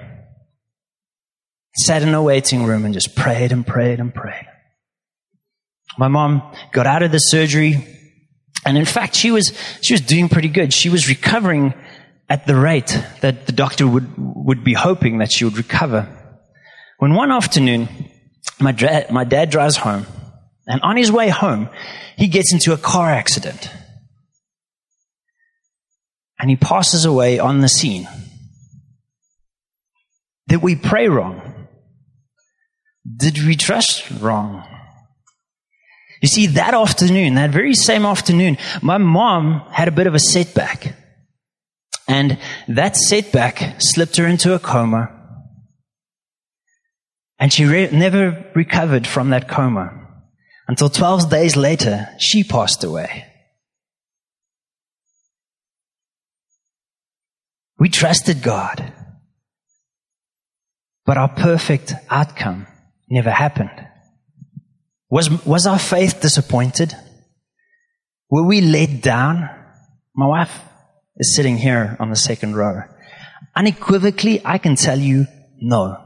Sat 1.76 2.02
in 2.02 2.14
a 2.14 2.22
waiting 2.22 2.64
room 2.64 2.84
and 2.84 2.94
just 2.94 3.16
prayed 3.16 3.50
and 3.50 3.66
prayed 3.66 3.98
and 3.98 4.14
prayed. 4.14 4.46
My 5.98 6.08
mom 6.08 6.54
got 6.70 6.86
out 6.86 7.02
of 7.02 7.10
the 7.10 7.18
surgery, 7.18 7.84
and 8.64 8.78
in 8.78 8.84
fact, 8.84 9.16
she 9.16 9.32
was, 9.32 9.52
she 9.80 9.92
was 9.92 10.02
doing 10.02 10.28
pretty 10.28 10.48
good. 10.48 10.72
She 10.72 10.88
was 10.88 11.08
recovering 11.08 11.74
at 12.30 12.46
the 12.46 12.54
rate 12.54 12.96
that 13.22 13.46
the 13.46 13.52
doctor 13.52 13.88
would, 13.88 14.08
would 14.16 14.62
be 14.62 14.72
hoping 14.72 15.18
that 15.18 15.32
she 15.32 15.44
would 15.44 15.58
recover. 15.58 16.08
When 16.98 17.14
one 17.14 17.32
afternoon, 17.32 17.88
my, 18.60 18.70
dra- 18.70 19.10
my 19.10 19.24
dad 19.24 19.50
drives 19.50 19.76
home, 19.76 20.06
and 20.68 20.80
on 20.82 20.96
his 20.96 21.10
way 21.10 21.28
home, 21.28 21.68
he 22.16 22.28
gets 22.28 22.52
into 22.52 22.72
a 22.72 22.78
car 22.78 23.10
accident. 23.10 23.68
And 26.38 26.48
he 26.48 26.56
passes 26.56 27.04
away 27.04 27.40
on 27.40 27.60
the 27.60 27.68
scene. 27.68 28.08
Did 30.46 30.62
we 30.62 30.76
pray 30.76 31.08
wrong? 31.08 31.66
Did 33.16 33.44
we 33.44 33.56
trust 33.56 34.08
wrong? 34.20 34.64
You 36.22 36.28
see, 36.28 36.46
that 36.46 36.74
afternoon, 36.74 37.34
that 37.34 37.50
very 37.50 37.74
same 37.74 38.04
afternoon, 38.04 38.58
my 38.82 38.98
mom 38.98 39.62
had 39.72 39.88
a 39.88 39.92
bit 39.92 40.06
of 40.06 40.14
a 40.14 40.18
setback. 40.18 40.89
And 42.10 42.38
that 42.66 42.96
setback 42.96 43.76
slipped 43.78 44.16
her 44.16 44.26
into 44.26 44.52
a 44.52 44.58
coma. 44.58 45.16
And 47.38 47.52
she 47.52 47.64
re- 47.64 47.88
never 47.92 48.50
recovered 48.52 49.06
from 49.06 49.30
that 49.30 49.48
coma 49.48 50.08
until 50.66 50.88
12 50.88 51.30
days 51.30 51.56
later, 51.56 52.08
she 52.18 52.42
passed 52.42 52.82
away. 52.82 53.26
We 57.78 57.88
trusted 57.88 58.42
God, 58.42 58.92
but 61.06 61.16
our 61.16 61.28
perfect 61.28 61.94
outcome 62.10 62.66
never 63.08 63.30
happened. 63.30 63.86
Was, 65.08 65.30
was 65.46 65.64
our 65.64 65.78
faith 65.78 66.20
disappointed? 66.20 66.92
Were 68.28 68.42
we 68.42 68.60
let 68.60 69.00
down? 69.00 69.48
My 70.12 70.26
wife 70.26 70.60
is 71.20 71.37
sitting 71.37 71.59
here 71.59 71.96
on 72.00 72.09
the 72.09 72.16
second 72.16 72.56
row. 72.56 72.83
Unequivocally, 73.54 74.40
I 74.44 74.59
can 74.59 74.74
tell 74.74 74.98
you 74.98 75.26
no. 75.61 76.02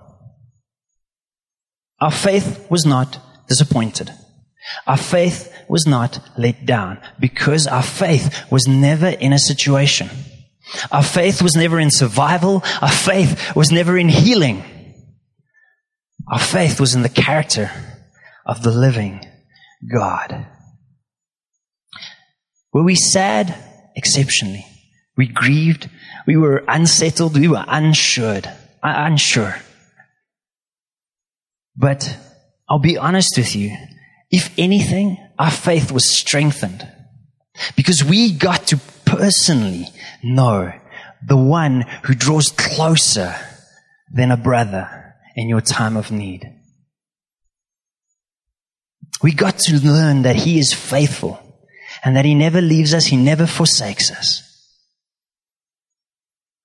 Our 2.01 2.11
faith 2.11 2.67
was 2.69 2.85
not 2.85 3.19
disappointed. 3.49 4.11
Our 4.87 4.97
faith 4.97 5.53
was 5.69 5.87
not 5.87 6.19
let 6.37 6.67
down 6.67 7.01
because 7.21 7.67
our 7.67 7.83
faith 7.83 8.51
was 8.51 8.67
never 8.67 9.07
in 9.07 9.33
a 9.33 9.39
situation. 9.39 10.11
Our 10.91 11.03
faith 11.03 11.41
was 11.41 11.55
never 11.55 11.79
in 11.79 11.91
survival. 11.91 12.65
Our 12.83 12.91
faith 12.91 13.55
was 13.55 13.71
never 13.71 13.97
in 13.97 14.09
healing. 14.09 14.65
Our 16.33 16.41
faith 16.41 16.81
was 16.81 16.95
in 16.95 17.03
the 17.03 17.09
character 17.09 17.71
of 18.45 18.63
the 18.63 18.73
living 18.73 19.25
God. 19.93 20.47
Were 22.73 22.83
we 22.83 22.97
sad? 22.97 23.55
Exceptionally. 23.95 24.67
We 25.17 25.27
grieved. 25.27 25.89
We 26.27 26.37
were 26.37 26.65
unsettled. 26.69 27.39
We 27.39 27.49
were 27.49 27.65
unsure. 27.67 28.43
Uh, 28.83 28.95
unsure. 28.97 29.57
But 31.77 32.17
I'll 32.69 32.79
be 32.79 32.99
honest 32.99 33.35
with 33.37 33.55
you. 33.55 33.77
If 34.31 34.53
anything, 34.59 35.19
our 35.39 35.51
faith 35.51 35.93
was 35.93 36.17
strengthened 36.19 36.89
because 37.77 38.03
we 38.03 38.33
got 38.33 38.67
to 38.69 38.81
personally 39.05 39.89
know 40.23 40.73
the 41.27 41.37
one 41.37 41.85
who 42.05 42.15
draws 42.15 42.49
closer 42.49 43.35
than 44.13 44.31
a 44.31 44.37
brother 44.37 45.15
in 45.37 45.49
your 45.49 45.61
time 45.61 45.97
of 45.97 46.11
need. 46.11 46.51
We 49.23 49.33
got 49.33 49.59
to 49.61 49.77
learn 49.77 50.23
that 50.23 50.37
he 50.37 50.59
is 50.59 50.73
faithful 50.73 51.41
and 52.05 52.17
that 52.17 52.25
he 52.25 52.35
never 52.35 52.61
leaves 52.61 52.93
us, 52.93 53.07
he 53.07 53.17
never 53.17 53.47
forsakes 53.47 54.11
us. 54.11 54.54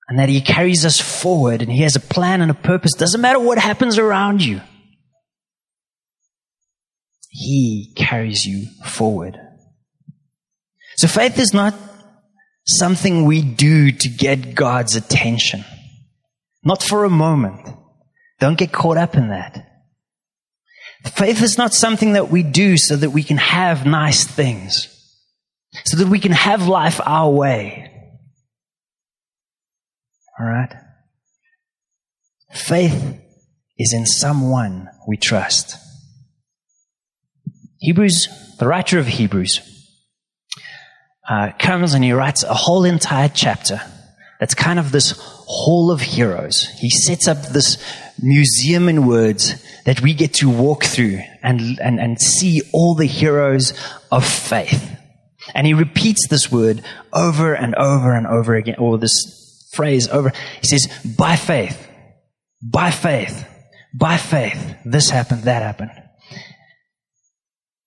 And 0.10 0.18
that 0.18 0.28
he 0.28 0.42
carries 0.42 0.86
us 0.86 1.00
forward 1.00 1.62
and 1.62 1.72
he 1.72 1.84
has 1.84 1.96
a 1.96 2.00
plan 2.00 2.42
and 2.42 2.50
a 2.50 2.56
purpose. 2.56 2.94
Doesn't 2.94 3.22
matter 3.22 3.40
what 3.40 3.60
happens 3.60 4.00
around 4.00 4.44
you. 4.44 4.60
He 7.30 7.94
carries 7.96 8.44
you 8.44 8.66
forward. 8.86 9.40
So 10.98 11.08
faith 11.08 11.38
is 11.38 11.54
not 11.54 11.76
something 12.66 13.26
we 13.26 13.44
do 13.44 13.92
to 13.92 14.10
get 14.10 14.56
God's 14.56 14.96
attention. 14.96 15.64
Not 16.64 16.82
for 16.82 17.06
a 17.06 17.10
moment. 17.10 17.70
Don't 18.40 18.58
get 18.58 18.72
caught 18.72 18.98
up 18.98 19.16
in 19.16 19.30
that. 19.30 19.66
Faith 21.06 21.42
is 21.42 21.58
not 21.58 21.74
something 21.74 22.14
that 22.14 22.30
we 22.30 22.44
do 22.44 22.78
so 22.78 22.96
that 22.96 23.12
we 23.12 23.24
can 23.24 23.38
have 23.38 23.86
nice 23.86 24.26
things, 24.26 24.88
so 25.86 25.98
that 25.98 26.08
we 26.08 26.20
can 26.20 26.34
have 26.34 26.68
life 26.68 27.00
our 27.06 27.30
way. 27.30 27.99
All 30.40 30.46
right? 30.46 30.74
Faith 32.52 33.20
is 33.78 33.94
in 33.94 34.06
someone 34.06 34.90
we 35.08 35.18
trust. 35.18 35.76
Hebrews, 37.80 38.28
the 38.58 38.68
writer 38.68 39.00
of 39.00 39.08
Hebrews, 39.08 39.62
uh, 41.28 41.52
comes 41.60 41.94
and 41.94 42.04
he 42.04 42.12
writes 42.12 42.44
a 42.44 42.54
whole 42.54 42.86
entire 42.86 43.30
chapter 43.30 43.82
that's 44.40 44.54
kind 44.54 44.80
of 44.80 44.92
this 44.92 45.14
hall 45.20 45.92
of 45.92 46.02
heroes. 46.02 46.68
He 46.80 46.90
sets 46.90 47.28
up 47.28 47.38
this 47.50 47.78
museum 48.22 48.90
in 48.90 49.06
words 49.06 49.64
that 49.84 50.02
we 50.02 50.14
get 50.14 50.34
to 50.36 50.50
walk 50.50 50.84
through 50.84 51.20
and, 51.44 51.80
and, 51.80 52.00
and 52.00 52.20
see 52.20 52.62
all 52.74 52.96
the 52.96 53.06
heroes 53.06 53.74
of 54.12 54.26
faith. 54.26 54.98
And 55.54 55.68
he 55.68 55.74
repeats 55.74 56.28
this 56.28 56.52
word 56.52 56.84
over 57.14 57.54
and 57.54 57.76
over 57.76 58.14
and 58.14 58.28
over 58.28 58.56
again, 58.56 58.76
or 58.78 58.98
this 58.98 59.39
phrase 59.72 60.08
over. 60.08 60.32
He 60.62 60.68
says, 60.68 60.88
by 61.18 61.36
faith, 61.36 61.88
by 62.62 62.92
faith, 62.92 63.48
by 63.94 64.18
faith, 64.18 64.76
this 64.86 65.10
happened, 65.10 65.44
that 65.44 65.64
happened. 65.64 65.92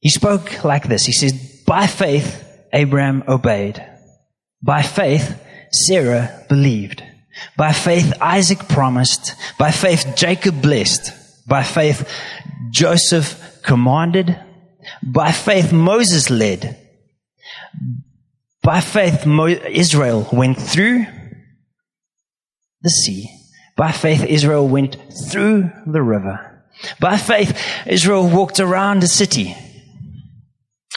He 0.02 0.10
spoke 0.10 0.64
like 0.64 0.88
this. 0.88 1.06
He 1.06 1.12
says, 1.12 1.32
By 1.64 1.86
faith, 1.86 2.44
Abraham 2.72 3.22
obeyed. 3.28 3.82
By 4.60 4.82
faith, 4.82 5.40
Sarah 5.70 6.44
believed. 6.48 7.04
By 7.56 7.72
faith, 7.72 8.12
Isaac 8.20 8.58
promised. 8.68 9.34
By 9.58 9.70
faith, 9.70 10.14
Jacob 10.16 10.60
blessed. 10.60 11.12
By 11.46 11.62
faith, 11.62 12.08
Joseph 12.70 13.60
commanded. 13.62 14.36
By 15.04 15.30
faith, 15.30 15.72
Moses 15.72 16.30
led. 16.30 16.78
By 18.60 18.80
faith, 18.80 19.24
Mo- 19.24 19.46
Israel 19.46 20.28
went 20.32 20.58
through 20.58 21.06
the 22.82 22.90
sea. 22.90 23.30
By 23.76 23.92
faith, 23.92 24.24
Israel 24.24 24.68
went 24.68 24.96
through 25.30 25.70
the 25.86 26.02
river. 26.02 26.64
By 27.00 27.16
faith, 27.16 27.58
Israel 27.86 28.28
walked 28.28 28.60
around 28.60 29.00
the 29.00 29.08
city. 29.08 29.56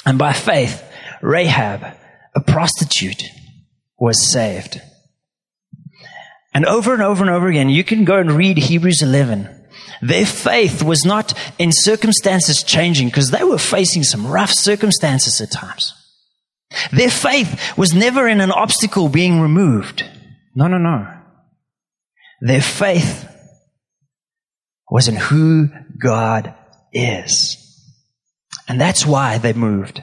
And 0.05 0.17
by 0.17 0.33
faith, 0.33 0.83
Rahab, 1.21 1.85
a 2.35 2.41
prostitute, 2.41 3.23
was 3.97 4.29
saved. 4.29 4.81
And 6.53 6.65
over 6.65 6.93
and 6.93 7.01
over 7.01 7.23
and 7.23 7.29
over 7.29 7.47
again, 7.47 7.69
you 7.69 7.83
can 7.83 8.05
go 8.05 8.17
and 8.17 8.31
read 8.31 8.57
Hebrews 8.57 9.01
11. 9.01 9.49
Their 10.01 10.25
faith 10.25 10.83
was 10.83 11.05
not 11.05 11.33
in 11.57 11.71
circumstances 11.71 12.63
changing 12.63 13.07
because 13.07 13.31
they 13.31 13.43
were 13.43 13.57
facing 13.57 14.03
some 14.03 14.27
rough 14.27 14.51
circumstances 14.53 15.41
at 15.41 15.51
times. 15.51 15.93
Their 16.91 17.09
faith 17.09 17.77
was 17.77 17.93
never 17.93 18.27
in 18.27 18.41
an 18.41 18.51
obstacle 18.51 19.09
being 19.09 19.39
removed. 19.41 20.03
No, 20.53 20.67
no, 20.67 20.77
no. 20.77 21.14
Their 22.41 22.61
faith 22.61 23.27
was 24.89 25.07
in 25.07 25.15
who 25.15 25.69
God 25.97 26.53
is. 26.93 27.61
And 28.67 28.79
that's 28.79 29.05
why 29.05 29.37
they 29.37 29.53
moved. 29.53 30.01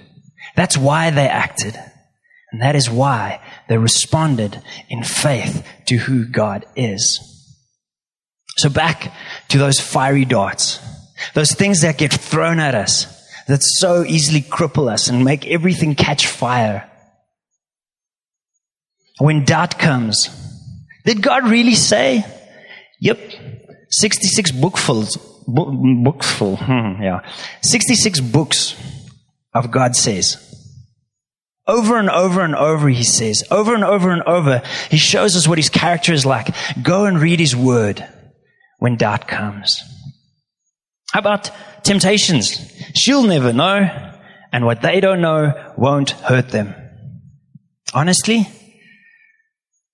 That's 0.57 0.77
why 0.77 1.11
they 1.11 1.27
acted. 1.29 1.79
And 2.51 2.61
that 2.61 2.77
is 2.77 2.90
why 2.90 3.40
they 3.68 3.79
responded 3.79 4.61
in 4.88 5.03
faith 5.03 5.66
to 5.87 5.97
who 5.97 6.27
God 6.27 6.66
is. 6.77 7.29
So 8.59 8.68
back 8.68 9.12
to 9.49 9.59
those 9.59 9.81
fiery 9.81 10.27
darts, 10.27 10.79
those 11.35 11.53
things 11.53 11.81
that 11.81 11.99
get 11.99 12.12
thrown 12.12 12.61
at 12.61 12.75
us, 12.75 13.07
that 13.47 13.62
so 13.62 14.05
easily 14.05 14.42
cripple 14.42 14.90
us 14.90 15.09
and 15.09 15.25
make 15.25 15.47
everything 15.47 15.95
catch 15.95 16.27
fire. 16.27 16.88
When 19.18 19.45
doubt 19.45 19.79
comes, 19.79 20.29
did 21.04 21.22
God 21.22 21.48
really 21.48 21.74
say? 21.74 22.24
Yep, 23.00 23.18
66 23.90 24.52
bookfuls, 24.52 25.16
books 25.46 26.30
full, 26.30 26.56
hmm, 26.56 27.02
yeah. 27.02 27.20
66 27.62 28.20
books 28.20 28.76
of 29.54 29.70
God 29.70 29.96
says. 29.96 30.48
Over 31.66 31.96
and 31.96 32.10
over 32.10 32.40
and 32.40 32.56
over, 32.56 32.88
he 32.88 33.04
says. 33.04 33.44
Over 33.50 33.74
and 33.74 33.84
over 33.84 34.10
and 34.10 34.22
over, 34.22 34.62
he 34.90 34.96
shows 34.96 35.36
us 35.36 35.46
what 35.46 35.58
his 35.58 35.68
character 35.68 36.12
is 36.12 36.26
like. 36.26 36.54
Go 36.82 37.04
and 37.04 37.20
read 37.20 37.38
his 37.38 37.54
word 37.54 38.06
when 38.78 38.96
doubt 38.96 39.28
comes. 39.28 39.82
How 41.12 41.20
about 41.20 41.50
temptations? 41.84 42.58
She'll 42.94 43.22
never 43.24 43.52
know, 43.52 43.88
and 44.52 44.64
what 44.64 44.82
they 44.82 45.00
don't 45.00 45.20
know 45.20 45.72
won't 45.76 46.10
hurt 46.10 46.48
them. 46.48 46.74
Honestly, 47.94 48.48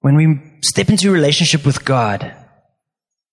when 0.00 0.16
we 0.16 0.40
step 0.62 0.88
into 0.88 1.08
a 1.08 1.12
relationship 1.12 1.66
with 1.66 1.84
God, 1.84 2.34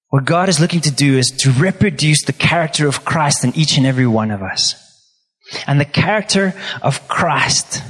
what 0.10 0.26
God 0.26 0.50
is 0.50 0.60
looking 0.60 0.82
to 0.82 0.92
do 0.92 1.18
is 1.18 1.30
to 1.40 1.52
reproduce 1.52 2.24
the 2.24 2.34
character 2.34 2.88
of 2.88 3.06
Christ 3.06 3.44
in 3.44 3.56
each 3.56 3.78
and 3.78 3.86
every 3.86 4.08
one 4.08 4.32
of 4.32 4.42
us. 4.42 4.76
And 5.68 5.80
the 5.80 5.86
character 5.86 6.54
of 6.82 7.08
Christ, 7.08 7.84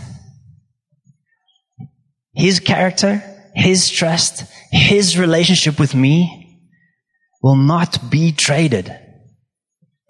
His 2.33 2.59
character, 2.59 3.23
His 3.53 3.89
trust, 3.89 4.43
His 4.71 5.17
relationship 5.17 5.79
with 5.79 5.95
me 5.95 6.59
will 7.41 7.55
not 7.55 8.09
be 8.09 8.31
traded 8.31 8.93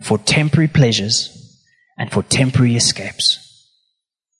for 0.01 0.17
temporary 0.17 0.67
pleasures 0.67 1.31
and 1.97 2.11
for 2.11 2.23
temporary 2.23 2.75
escapes. 2.75 3.41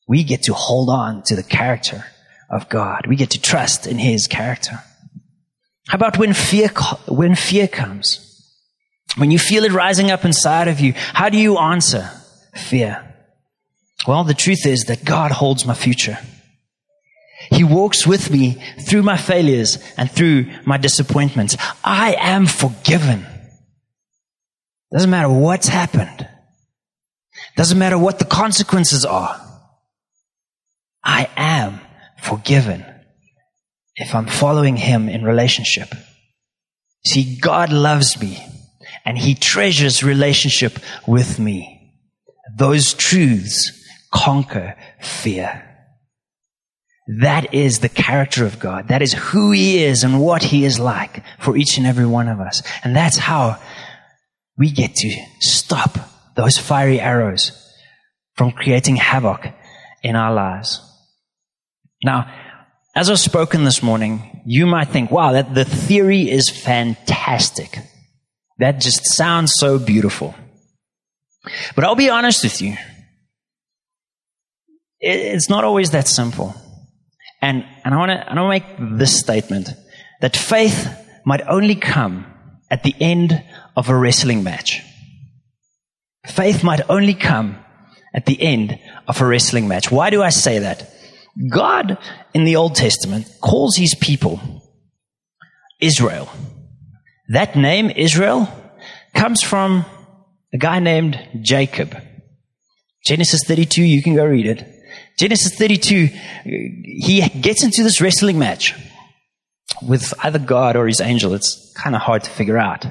We 0.07 0.23
get 0.23 0.43
to 0.43 0.53
hold 0.53 0.89
on 0.89 1.23
to 1.23 1.35
the 1.35 1.43
character 1.43 2.05
of 2.49 2.69
God. 2.69 3.07
We 3.07 3.15
get 3.15 3.31
to 3.31 3.41
trust 3.41 3.87
in 3.87 3.97
His 3.97 4.27
character. 4.27 4.83
How 5.87 5.95
about 5.95 6.17
when 6.17 6.33
fear, 6.33 6.69
when 7.07 7.35
fear 7.35 7.67
comes? 7.67 8.21
When 9.17 9.31
you 9.31 9.39
feel 9.39 9.63
it 9.63 9.71
rising 9.71 10.11
up 10.11 10.25
inside 10.25 10.67
of 10.67 10.79
you, 10.79 10.93
how 10.95 11.29
do 11.29 11.37
you 11.37 11.57
answer 11.57 12.09
fear? 12.53 13.01
Well, 14.07 14.23
the 14.23 14.33
truth 14.33 14.65
is 14.65 14.85
that 14.85 15.05
God 15.05 15.31
holds 15.31 15.65
my 15.65 15.73
future. 15.73 16.17
He 17.51 17.63
walks 17.63 18.07
with 18.07 18.31
me 18.31 18.61
through 18.81 19.03
my 19.03 19.17
failures 19.17 19.77
and 19.97 20.11
through 20.11 20.47
my 20.65 20.77
disappointments. 20.77 21.55
I 21.83 22.15
am 22.17 22.45
forgiven. 22.45 23.25
Doesn't 24.91 25.09
matter 25.09 25.29
what's 25.29 25.67
happened. 25.67 26.27
Doesn't 27.55 27.77
matter 27.77 27.97
what 27.97 28.19
the 28.19 28.25
consequences 28.25 29.05
are. 29.05 29.41
I 31.03 31.29
am 31.35 31.79
forgiven 32.25 32.85
if 33.95 34.13
I'm 34.13 34.27
following 34.27 34.75
Him 34.75 35.07
in 35.09 35.23
relationship. 35.23 35.89
See, 37.05 37.37
God 37.39 37.71
loves 37.71 38.19
me 38.19 38.43
and 39.05 39.17
He 39.17 39.35
treasures 39.35 40.03
relationship 40.03 40.79
with 41.07 41.39
me. 41.39 41.93
Those 42.57 42.93
truths 42.93 43.71
conquer 44.11 44.75
fear. 44.99 45.61
That 47.19 47.53
is 47.53 47.79
the 47.79 47.89
character 47.89 48.45
of 48.45 48.59
God. 48.59 48.87
That 48.87 49.03
is 49.03 49.13
who 49.13 49.51
He 49.51 49.83
is 49.83 50.03
and 50.03 50.19
what 50.19 50.43
He 50.43 50.65
is 50.65 50.79
like 50.79 51.23
for 51.39 51.55
each 51.55 51.77
and 51.77 51.85
every 51.85 52.05
one 52.07 52.27
of 52.27 52.39
us. 52.39 52.63
And 52.83 52.95
that's 52.95 53.17
how 53.17 53.61
we 54.57 54.71
get 54.71 54.95
to 54.95 55.15
stop 55.39 55.97
those 56.35 56.57
fiery 56.57 56.99
arrows 56.99 57.51
from 58.33 58.51
creating 58.51 58.95
havoc 58.95 59.45
in 60.01 60.15
our 60.15 60.33
lives. 60.33 60.81
Now, 62.03 62.31
as 62.95 63.09
I've 63.09 63.19
spoken 63.19 63.63
this 63.63 63.83
morning, 63.83 64.41
you 64.45 64.65
might 64.65 64.89
think, 64.89 65.11
wow, 65.11 65.33
that 65.33 65.53
the 65.53 65.65
theory 65.65 66.29
is 66.29 66.49
fantastic. 66.49 67.79
That 68.59 68.79
just 68.79 69.05
sounds 69.05 69.53
so 69.57 69.77
beautiful. 69.77 70.33
But 71.75 71.83
I'll 71.83 71.95
be 71.95 72.09
honest 72.09 72.43
with 72.43 72.61
you. 72.61 72.77
It's 74.99 75.49
not 75.49 75.63
always 75.63 75.91
that 75.91 76.07
simple. 76.07 76.55
And, 77.41 77.65
and 77.83 77.93
I 77.93 77.97
want 77.97 78.11
to 78.11 78.31
I 78.31 78.41
want 78.41 78.63
to 78.63 78.87
make 78.87 78.97
this 78.97 79.19
statement 79.19 79.69
that 80.21 80.35
faith 80.35 80.89
might 81.25 81.41
only 81.47 81.75
come 81.75 82.25
at 82.71 82.83
the 82.83 82.95
end 82.99 83.43
of 83.75 83.89
a 83.89 83.95
wrestling 83.95 84.43
match. 84.43 84.81
Faith 86.25 86.63
might 86.63 86.81
only 86.89 87.13
come 87.13 87.59
at 88.13 88.25
the 88.25 88.41
end 88.41 88.79
of 89.07 89.21
a 89.21 89.25
wrestling 89.25 89.67
match. 89.67 89.91
Why 89.91 90.09
do 90.09 90.23
I 90.23 90.29
say 90.29 90.59
that? 90.59 90.91
God 91.49 91.97
in 92.33 92.45
the 92.45 92.55
Old 92.55 92.75
Testament 92.75 93.27
calls 93.41 93.75
his 93.75 93.95
people 93.95 94.39
Israel. 95.79 96.29
That 97.29 97.55
name, 97.55 97.89
Israel, 97.89 98.47
comes 99.13 99.41
from 99.41 99.85
a 100.53 100.57
guy 100.57 100.79
named 100.79 101.19
Jacob. 101.41 101.97
Genesis 103.05 103.41
32, 103.45 103.83
you 103.83 104.01
can 104.01 104.15
go 104.15 104.25
read 104.25 104.45
it. 104.45 104.65
Genesis 105.17 105.55
32, 105.55 106.09
he 106.43 107.27
gets 107.41 107.63
into 107.63 107.83
this 107.83 108.01
wrestling 108.01 108.39
match 108.39 108.73
with 109.81 110.13
either 110.23 110.39
God 110.39 110.75
or 110.75 110.87
his 110.87 111.01
angel. 111.01 111.33
It's 111.33 111.73
kind 111.75 111.95
of 111.95 112.01
hard 112.01 112.23
to 112.23 112.29
figure 112.29 112.57
out. 112.57 112.85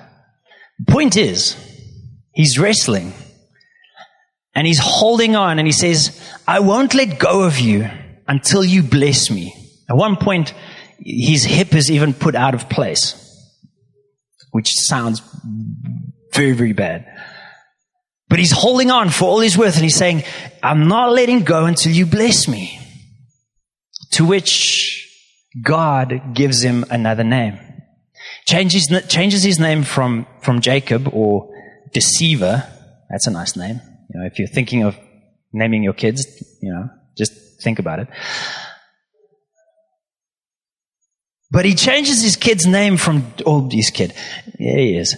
Point 0.88 1.16
is, 1.16 1.57
he's 2.33 2.59
wrestling 2.59 3.12
and 4.54 4.66
he's 4.66 4.80
holding 4.80 5.37
on 5.37 5.59
and 5.59 5.66
he 5.66 5.72
says, 5.72 6.20
I 6.46 6.61
won't 6.61 6.94
let 6.94 7.18
go 7.18 7.42
of 7.42 7.59
you 7.59 7.88
until 8.27 8.65
you 8.65 8.83
bless 8.83 9.31
me. 9.31 9.55
At 9.89 9.97
one 9.97 10.17
point, 10.17 10.55
his 10.99 11.45
hip 11.45 11.75
is 11.75 11.91
even 11.91 12.15
put 12.15 12.35
out 12.35 12.55
of 12.55 12.69
place, 12.69 13.15
which 14.51 14.73
sounds 14.75 15.23
very, 16.33 16.53
very 16.53 16.73
bad. 16.73 17.07
But 18.29 18.39
he's 18.39 18.53
holding 18.53 18.91
on 18.91 19.11
for 19.11 19.27
all 19.27 19.41
he's 19.41 19.59
worth 19.59 19.75
and 19.75 19.85
he's 19.85 19.97
saying, 19.97 20.25
I'm 20.63 20.89
not 20.89 21.13
letting 21.13 21.45
go 21.45 21.67
until 21.67 21.93
you 21.93 22.07
bless 22.07 22.49
me. 22.49 22.81
To 24.13 24.25
which 24.25 25.09
God 25.63 26.35
gives 26.35 26.63
him 26.63 26.85
another 26.91 27.25
name. 27.25 27.59
Changes, 28.47 28.89
changes 29.09 29.43
his 29.43 29.59
name 29.59 29.83
from, 29.83 30.27
from 30.43 30.61
Jacob 30.61 31.09
or 31.13 31.53
deceiver. 31.93 32.67
That's 33.11 33.27
a 33.27 33.31
nice 33.31 33.57
name. 33.57 33.81
You 34.13 34.21
know, 34.21 34.27
if 34.27 34.39
you're 34.39 34.49
thinking 34.49 34.83
of 34.83 34.97
naming 35.53 35.83
your 35.83 35.93
kids, 35.93 36.27
you 36.61 36.73
know, 36.73 36.89
just 37.17 37.54
think 37.64 37.79
about 37.79 37.98
it. 37.98 38.09
But 41.50 41.64
he 41.64 41.74
changes 41.74 42.22
his 42.22 42.37
kid's 42.37 42.66
name 42.66 42.96
from, 42.96 43.33
oh, 43.46 43.68
his 43.70 43.90
kid. 43.90 44.12
Yeah, 44.59 44.77
he 44.77 44.96
is. 44.96 45.16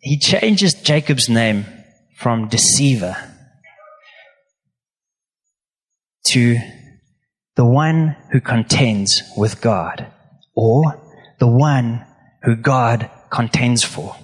He 0.00 0.18
changes 0.18 0.74
Jacob's 0.74 1.28
name 1.28 1.66
from 2.16 2.48
deceiver 2.48 3.16
to 6.28 6.58
the 7.56 7.64
one 7.64 8.16
who 8.30 8.40
contends 8.40 9.22
with 9.36 9.60
God 9.60 10.06
or 10.54 11.00
the 11.38 11.48
one 11.48 12.04
who 12.42 12.56
God 12.56 13.10
contends 13.30 13.82
for. 13.82 14.14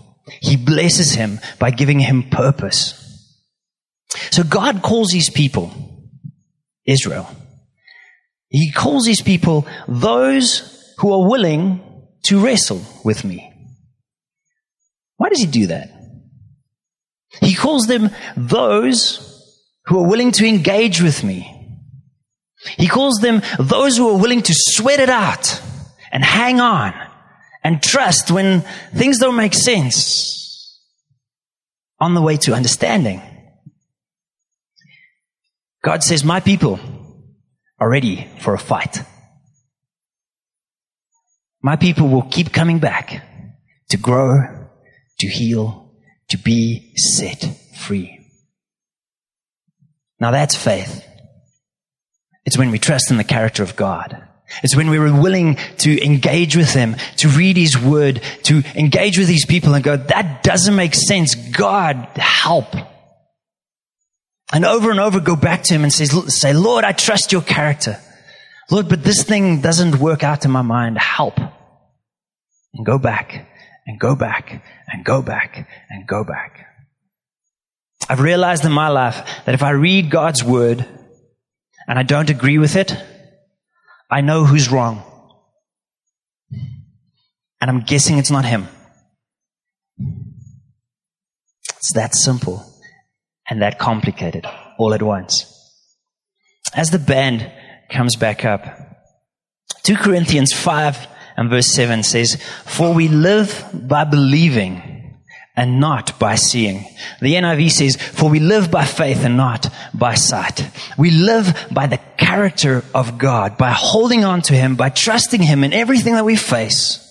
He 0.41 0.57
blesses 0.57 1.13
him 1.13 1.41
by 1.59 1.71
giving 1.71 2.01
him 2.01 2.29
purpose. 2.29 3.03
So 4.31 4.43
God 4.43 4.83
calls 4.83 5.09
these 5.09 5.31
people 5.31 5.73
Israel. 6.85 7.29
He 8.49 8.73
calls 8.73 9.05
these 9.05 9.23
people 9.23 9.67
those 9.89 10.95
who 10.99 11.13
are 11.13 11.29
willing 11.29 11.81
to 12.25 12.45
wrestle 12.45 12.83
with 13.05 13.25
me. 13.25 13.53
Why 15.17 15.29
does 15.29 15.41
he 15.41 15.47
do 15.47 15.67
that? 15.69 15.91
He 17.41 17.55
calls 17.55 17.87
them 17.87 18.11
those 18.37 19.33
who 19.87 19.99
are 19.99 20.09
willing 20.09 20.33
to 20.33 20.47
engage 20.47 21.01
with 21.01 21.23
me. 21.25 21.53
He 22.79 22.89
calls 22.89 23.19
them 23.19 23.43
those 23.59 23.97
who 23.97 24.09
are 24.11 24.19
willing 24.19 24.43
to 24.43 24.53
sweat 24.55 25.01
it 25.01 25.11
out 25.11 25.61
and 26.11 26.25
hang 26.25 26.61
on 26.61 26.95
and 27.63 27.83
trust 27.83 28.31
when 28.31 28.63
things 28.95 29.19
don't 29.19 29.37
make 29.37 29.55
sense 29.55 30.81
on 32.01 32.15
the 32.15 32.23
way 32.23 32.37
to 32.39 32.55
understanding. 32.55 33.23
God 35.83 36.03
says, 36.03 36.25
My 36.25 36.41
people 36.41 36.81
are 37.79 37.89
ready 37.89 38.29
for 38.41 38.55
a 38.55 38.59
fight. 38.59 39.01
My 41.63 41.77
people 41.77 42.09
will 42.09 42.23
keep 42.23 42.53
coming 42.53 42.79
back 42.79 43.23
to 43.91 43.97
grow, 43.97 44.69
to 45.19 45.27
heal, 45.27 45.93
to 46.29 46.39
be 46.39 46.95
set 46.97 47.45
free. 47.77 48.21
Now 50.21 50.31
that's 50.31 50.57
faith. 50.57 51.05
It's 52.45 52.57
when 52.57 52.71
we 52.71 52.79
trust 52.79 53.11
in 53.11 53.17
the 53.17 53.25
character 53.25 53.63
of 53.63 53.77
God. 53.77 54.23
It's 54.63 54.77
when 54.77 54.89
we're 54.89 55.13
willing 55.21 55.57
to 55.79 56.05
engage 56.05 56.57
with 56.57 56.73
Him, 56.73 56.97
to 57.17 57.29
read 57.29 57.57
His 57.57 57.77
Word, 57.77 58.23
to 58.45 58.63
engage 58.77 59.19
with 59.19 59.27
these 59.27 59.45
people 59.45 59.75
and 59.75 59.83
go, 59.83 59.97
that 59.97 60.45
doesn't 60.45 60.77
make 60.77 60.95
sense. 60.95 61.35
God, 61.35 61.97
help. 62.15 62.67
And 64.53 64.65
over 64.65 64.91
and 64.91 65.01
over 65.01 65.21
go 65.21 65.37
back 65.37 65.65
to 65.65 65.75
Him 65.75 65.83
and 65.83 65.93
say, 65.93 66.05
say, 66.05 66.53
Lord, 66.53 66.85
I 66.85 66.93
trust 66.93 67.33
your 67.33 67.43
character. 67.43 67.99
Lord, 68.71 68.89
but 68.89 69.03
this 69.03 69.23
thing 69.23 69.61
doesn't 69.61 69.99
work 69.99 70.23
out 70.23 70.45
in 70.45 70.51
my 70.51 70.63
mind. 70.63 70.99
Help. 70.99 71.39
And 71.39 72.85
go 72.85 72.99
back 72.99 73.49
and 73.87 73.99
go 73.99 74.15
back 74.15 74.63
and 74.89 75.05
go 75.05 75.23
back 75.23 75.69
and 75.89 76.07
go 76.07 76.25
back. 76.25 76.67
I've 78.09 78.21
realized 78.21 78.65
in 78.65 78.73
my 78.73 78.89
life 78.89 79.27
that 79.47 79.55
if 79.55 79.63
I 79.63 79.71
read 79.71 80.11
God's 80.11 80.45
word 80.45 80.87
and 81.89 81.99
I 81.99 82.03
don't 82.03 82.31
agree 82.31 82.59
with 82.59 82.77
it, 82.77 82.97
I 84.11 84.21
know 84.21 84.45
who's 84.45 84.71
wrong. 84.71 85.03
And 87.61 87.71
I'm 87.71 87.81
guessing 87.81 88.19
it's 88.19 88.31
not 88.31 88.45
him. 88.45 88.69
It's 91.79 91.95
that 91.95 92.15
simple 92.15 92.76
and 93.49 93.63
that 93.63 93.79
complicated 93.79 94.47
all 94.79 94.95
at 94.95 95.03
once. 95.03 95.53
As 96.75 96.91
the 96.91 96.99
band 96.99 97.51
comes 97.91 98.17
back 98.17 98.45
up, 98.45 98.65
2 99.85 99.97
Corinthians 99.97 100.53
5 100.53 101.07
and 101.37 101.51
verse 101.51 101.73
7 101.73 102.03
says, 102.03 102.43
For 102.65 102.93
we 102.93 103.09
live 103.09 103.65
by 103.73 104.05
believing 104.05 104.97
and 105.57 105.81
not 105.81 106.19
by 106.19 106.35
seeing. 106.35 106.85
The 107.21 107.35
NIV 107.35 107.71
says, 107.71 107.97
For 107.97 108.29
we 108.29 108.41
live 108.41 108.71
by 108.71 108.85
faith 108.85 109.25
and 109.25 109.37
not 109.37 109.73
by 109.95 110.15
sight. 110.15 110.69
We 110.99 111.11
live 111.11 111.69
by 111.71 111.87
the 111.87 112.01
character 112.19 112.85
of 112.95 113.17
God, 113.17 113.57
by 113.57 113.71
holding 113.71 114.25
on 114.25 114.43
to 114.43 114.55
Him, 114.55 114.77
by 114.77 114.91
trusting 114.91 115.43
Him 115.43 115.65
in 115.65 115.73
everything 115.73 116.15
that 116.15 116.25
we 116.25 116.37
face, 116.37 117.03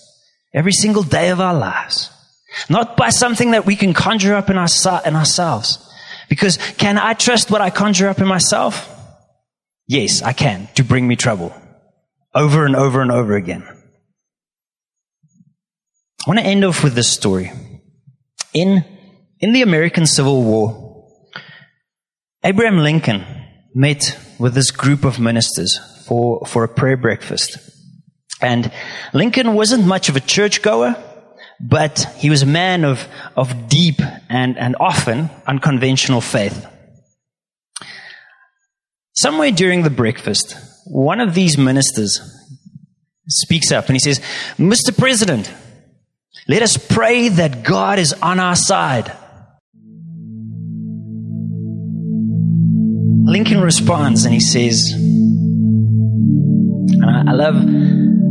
every 0.54 0.72
single 0.72 1.02
day 1.02 1.30
of 1.30 1.40
our 1.40 1.54
lives. 1.54 2.10
Not 2.70 2.96
by 2.96 3.10
something 3.10 3.50
that 3.50 3.66
we 3.66 3.76
can 3.76 3.92
conjure 3.92 4.34
up 4.34 4.48
in, 4.48 4.56
our, 4.56 4.68
in 5.04 5.16
ourselves. 5.16 5.82
Because 6.28 6.58
can 6.78 6.98
I 6.98 7.14
trust 7.14 7.50
what 7.50 7.60
I 7.60 7.70
conjure 7.70 8.08
up 8.08 8.18
in 8.18 8.26
myself? 8.26 8.92
Yes, 9.86 10.22
I 10.22 10.32
can, 10.32 10.68
to 10.74 10.82
bring 10.82 11.06
me 11.06 11.16
trouble. 11.16 11.54
Over 12.34 12.66
and 12.66 12.76
over 12.76 13.00
and 13.00 13.12
over 13.12 13.36
again. 13.36 13.64
I 16.26 16.30
want 16.30 16.40
to 16.40 16.46
end 16.46 16.64
off 16.64 16.82
with 16.82 16.94
this 16.94 17.08
story. 17.08 17.52
In, 18.52 18.84
in 19.38 19.52
the 19.52 19.62
American 19.62 20.06
Civil 20.06 20.42
War, 20.42 21.04
Abraham 22.42 22.78
Lincoln 22.78 23.24
met 23.74 24.18
with 24.38 24.54
this 24.54 24.70
group 24.70 25.04
of 25.04 25.20
ministers, 25.20 25.78
for, 26.06 26.44
for 26.46 26.64
a 26.64 26.68
prayer 26.68 26.96
breakfast. 26.96 27.58
And 28.40 28.70
Lincoln 29.12 29.54
wasn't 29.54 29.86
much 29.86 30.08
of 30.08 30.16
a 30.16 30.20
churchgoer, 30.20 30.96
but 31.60 32.06
he 32.16 32.30
was 32.30 32.42
a 32.42 32.46
man 32.46 32.84
of, 32.84 33.06
of 33.36 33.68
deep 33.68 34.00
and, 34.28 34.58
and 34.58 34.76
often 34.78 35.30
unconventional 35.46 36.20
faith. 36.20 36.66
Somewhere 39.14 39.50
during 39.50 39.82
the 39.82 39.90
breakfast, 39.90 40.56
one 40.86 41.20
of 41.20 41.34
these 41.34 41.56
ministers 41.56 42.20
speaks 43.28 43.72
up 43.72 43.86
and 43.86 43.96
he 43.96 44.00
says, 44.00 44.20
Mr. 44.58 44.96
President, 44.96 45.52
let 46.48 46.62
us 46.62 46.76
pray 46.76 47.28
that 47.28 47.64
God 47.64 47.98
is 47.98 48.12
on 48.12 48.38
our 48.38 48.54
side. 48.54 49.10
Lincoln 53.24 53.60
responds 53.60 54.24
and 54.24 54.32
he 54.32 54.40
says, 54.40 54.92
and 56.92 57.04
I, 57.04 57.32
I 57.32 57.34
love, 57.34 57.56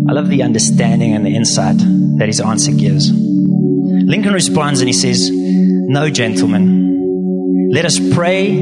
I 0.07 0.11
love 0.11 0.29
the 0.29 0.43
understanding 0.43 1.13
and 1.13 1.25
the 1.25 1.35
insight 1.35 1.77
that 2.17 2.27
his 2.27 2.39
answer 2.39 2.71
gives. 2.71 3.11
Lincoln 3.11 4.33
responds 4.33 4.79
and 4.79 4.87
he 4.87 4.93
says, 4.93 5.31
No, 5.31 6.11
gentlemen, 6.11 7.69
let 7.71 7.85
us 7.85 7.99
pray 8.13 8.55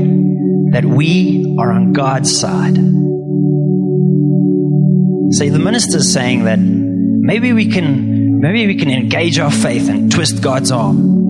that 0.71 0.85
we 0.85 1.55
are 1.59 1.71
on 1.71 1.91
God's 1.91 2.39
side. 2.39 2.75
See, 5.33 5.49
the 5.49 5.59
minister 5.59 5.97
is 5.97 6.13
saying 6.13 6.45
that 6.45 6.59
maybe 6.59 7.51
we 7.51 7.69
can, 7.69 8.39
maybe 8.39 8.65
we 8.65 8.75
can 8.75 8.89
engage 8.89 9.37
our 9.37 9.51
faith 9.51 9.89
and 9.89 10.09
twist 10.09 10.41
God's 10.41 10.71
arm. 10.71 11.23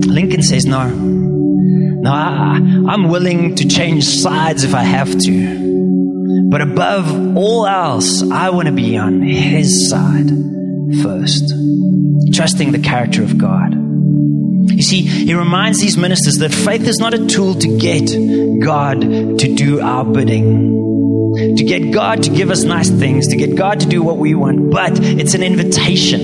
Lincoln 0.00 0.42
says, 0.42 0.66
No, 0.66 0.88
no, 0.88 2.10
I, 2.10 2.58
I'm 2.88 3.08
willing 3.08 3.54
to 3.54 3.68
change 3.68 4.04
sides 4.04 4.64
if 4.64 4.74
I 4.74 4.82
have 4.82 5.16
to. 5.16 5.65
But 6.48 6.60
above 6.60 7.36
all 7.36 7.66
else, 7.66 8.22
I 8.30 8.50
want 8.50 8.66
to 8.66 8.72
be 8.72 8.96
on 8.96 9.22
His 9.22 9.90
side 9.90 10.28
first, 11.02 11.52
trusting 12.34 12.72
the 12.72 12.78
character 12.78 13.22
of 13.22 13.36
God. 13.36 13.74
You 13.74 14.82
see, 14.82 15.02
he 15.02 15.32
reminds 15.34 15.80
these 15.80 15.96
ministers 15.96 16.36
that 16.38 16.52
faith 16.52 16.86
is 16.86 16.98
not 16.98 17.14
a 17.14 17.26
tool 17.26 17.54
to 17.54 17.78
get 17.78 18.60
God 18.60 19.00
to 19.00 19.54
do 19.54 19.80
our 19.80 20.04
bidding, 20.04 21.56
to 21.56 21.64
get 21.64 21.92
God 21.92 22.24
to 22.24 22.30
give 22.30 22.50
us 22.50 22.62
nice 22.62 22.90
things, 22.90 23.28
to 23.28 23.36
get 23.36 23.54
God 23.54 23.80
to 23.80 23.86
do 23.86 24.02
what 24.02 24.18
we 24.18 24.34
want, 24.34 24.70
but 24.70 24.92
it's 25.00 25.34
an 25.34 25.42
invitation. 25.42 26.20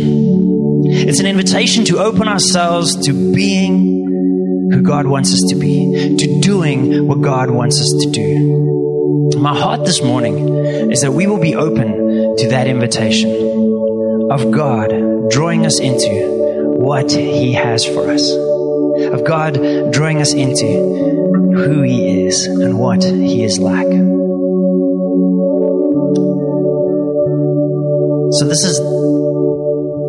It's 0.85 1.21
an 1.21 1.27
invitation 1.27 1.85
to 1.87 1.99
open 1.99 2.29
ourselves 2.29 3.07
to 3.07 3.13
being 3.35 4.71
who 4.71 4.83
God 4.83 5.07
wants 5.07 5.33
us 5.33 5.43
to 5.49 5.57
be, 5.57 6.17
to 6.17 6.41
doing 6.41 7.07
what 7.07 7.23
God 7.23 7.51
wants 7.51 7.81
us 7.81 7.89
to 8.05 8.11
do. 8.11 8.72
My 9.37 9.59
heart 9.59 9.85
this 9.85 10.03
morning 10.03 10.49
is 10.91 11.01
that 11.01 11.13
we 11.13 11.27
will 11.27 11.41
be 11.41 11.55
open 11.55 12.37
to 12.37 12.49
that 12.49 12.67
invitation 12.67 13.31
of 14.31 14.51
God 14.51 14.91
drawing 15.31 15.67
us 15.67 15.81
into 15.81 16.11
what 16.77 17.11
He 17.13 17.53
has 17.53 17.85
for 17.85 18.11
us, 18.11 18.31
of 18.31 19.25
God 19.25 19.55
drawing 19.93 20.21
us 20.21 20.33
into 20.33 20.67
who 20.67 21.83
He 21.83 22.27
is 22.27 22.47
and 22.47 22.79
what 22.79 23.05
He 23.05 23.43
is 23.43 23.59
like. 23.59 23.93
So, 28.39 28.47
this 28.49 28.65
is 28.65 28.79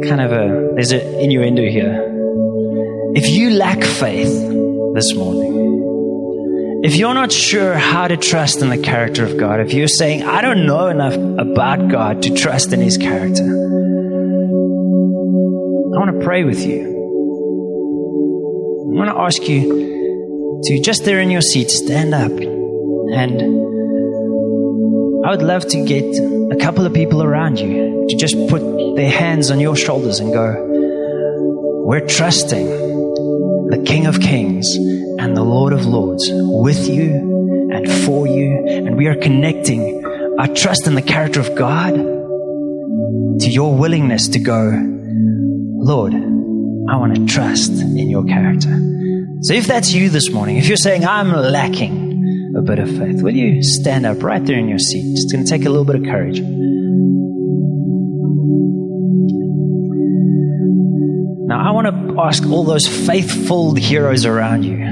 kind 0.08 0.22
of 0.22 0.32
a, 0.32 0.74
there's 0.76 0.92
an 0.92 1.02
innuendo 1.20 1.64
here. 1.64 2.10
If 3.16 3.30
you 3.30 3.52
lack 3.52 3.84
faith, 3.84 4.54
this 4.94 5.16
morning. 5.16 5.53
If 6.86 6.98
you're 6.98 7.14
not 7.14 7.32
sure 7.32 7.76
how 7.76 8.10
to 8.10 8.18
trust 8.18 8.62
in 8.62 8.68
the 8.68 8.78
character 8.78 9.24
of 9.24 9.38
God, 9.38 9.62
if 9.62 9.72
you're 9.72 9.88
saying, 9.88 10.24
I 10.24 10.42
don't 10.42 10.66
know 10.66 10.88
enough 10.88 11.14
about 11.14 11.88
God 11.88 12.24
to 12.24 12.36
trust 12.36 12.74
in 12.74 12.82
His 12.82 12.98
character, 12.98 13.42
I 13.42 13.48
want 15.98 16.20
to 16.20 16.26
pray 16.26 16.44
with 16.44 16.60
you. 16.60 16.82
I 18.92 18.98
want 19.00 19.10
to 19.10 19.18
ask 19.18 19.48
you 19.48 20.60
to 20.66 20.82
just 20.82 21.06
there 21.06 21.22
in 21.22 21.32
your 21.32 21.40
seat, 21.40 21.72
stand 21.72 22.14
up. 22.14 22.34
And 22.34 23.42
I 25.26 25.32
would 25.32 25.42
love 25.42 25.66
to 25.70 25.86
get 25.86 26.04
a 26.52 26.58
couple 26.60 26.86
of 26.86 26.94
people 26.94 27.24
around 27.24 27.60
you 27.60 28.08
to 28.10 28.16
just 28.18 28.36
put 28.50 28.98
their 28.98 29.10
hands 29.10 29.52
on 29.52 29.62
your 29.62 29.78
shoulders 29.78 30.20
and 30.20 30.34
go, 30.34 30.54
We're 31.88 32.06
trusting 32.06 32.66
the 33.70 33.84
King 33.88 34.06
of 34.06 34.20
Kings 34.20 34.78
and 35.24 35.38
the 35.38 35.44
Lord 35.44 35.72
of 35.72 35.86
Lords 35.86 36.30
with 36.30 36.90
you 36.90 37.72
and 37.74 37.90
for 38.04 38.28
you. 38.28 38.66
And 38.68 38.98
we 38.98 39.08
are 39.08 39.16
connecting 39.16 40.04
our 40.38 40.48
trust 40.48 40.86
in 40.86 40.96
the 40.96 41.02
character 41.02 41.40
of 41.40 41.56
God 41.56 41.94
to 41.94 43.50
your 43.50 43.74
willingness 43.74 44.28
to 44.30 44.40
go, 44.40 44.70
Lord, 44.70 46.14
I 46.14 46.98
want 46.98 47.16
to 47.16 47.26
trust 47.26 47.72
in 47.72 48.10
your 48.10 48.26
character. 48.26 48.78
So 49.44 49.54
if 49.54 49.66
that's 49.66 49.94
you 49.94 50.10
this 50.10 50.30
morning, 50.30 50.58
if 50.58 50.68
you're 50.68 50.76
saying, 50.76 51.06
I'm 51.06 51.32
lacking 51.32 52.54
a 52.58 52.62
bit 52.62 52.80
of 52.80 52.90
faith, 52.90 53.24
will 53.24 53.34
you 53.34 53.64
stand 53.64 54.06
up 54.06 54.22
right 54.24 54.46
there 54.46 54.58
in 54.58 54.68
your 54.68 54.80
seat? 54.80 55.06
It's 55.14 55.32
going 55.32 55.46
to 55.46 55.50
take 55.50 55.66
a 55.66 55.70
little 55.70 55.86
bit 55.86 55.96
of 55.96 56.04
courage. 56.04 56.42
Now, 61.46 61.70
I 61.70 61.72
want 61.72 61.88
to 61.88 62.22
ask 62.22 62.46
all 62.46 62.64
those 62.64 62.88
faithful 62.88 63.76
heroes 63.76 64.26
around 64.26 64.64
you, 64.64 64.83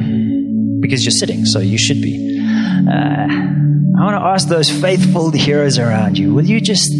because 0.81 1.05
you're 1.05 1.11
sitting, 1.11 1.45
so 1.45 1.59
you 1.59 1.77
should 1.77 2.01
be. 2.01 2.39
Uh, 2.39 3.27
I 4.01 4.03
want 4.03 4.15
to 4.15 4.25
ask 4.25 4.47
those 4.47 4.69
faithful 4.69 5.31
heroes 5.31 5.77
around 5.77 6.17
you, 6.17 6.33
will 6.33 6.45
you 6.45 6.59
just 6.59 6.91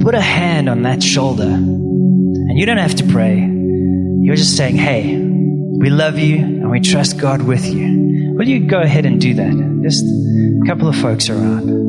put 0.00 0.14
a 0.14 0.20
hand 0.20 0.68
on 0.68 0.82
that 0.82 1.02
shoulder? 1.02 1.42
And 1.42 2.58
you 2.58 2.64
don't 2.64 2.78
have 2.78 2.94
to 2.96 3.04
pray. 3.08 3.38
You're 3.38 4.36
just 4.36 4.56
saying, 4.56 4.76
hey, 4.76 5.16
we 5.16 5.90
love 5.90 6.18
you 6.18 6.36
and 6.36 6.70
we 6.70 6.80
trust 6.80 7.18
God 7.18 7.42
with 7.42 7.66
you. 7.66 8.34
Will 8.36 8.48
you 8.48 8.66
go 8.68 8.80
ahead 8.80 9.04
and 9.04 9.20
do 9.20 9.34
that? 9.34 9.80
Just 9.82 10.04
a 10.04 10.66
couple 10.66 10.88
of 10.88 10.96
folks 10.96 11.28
around. 11.28 11.81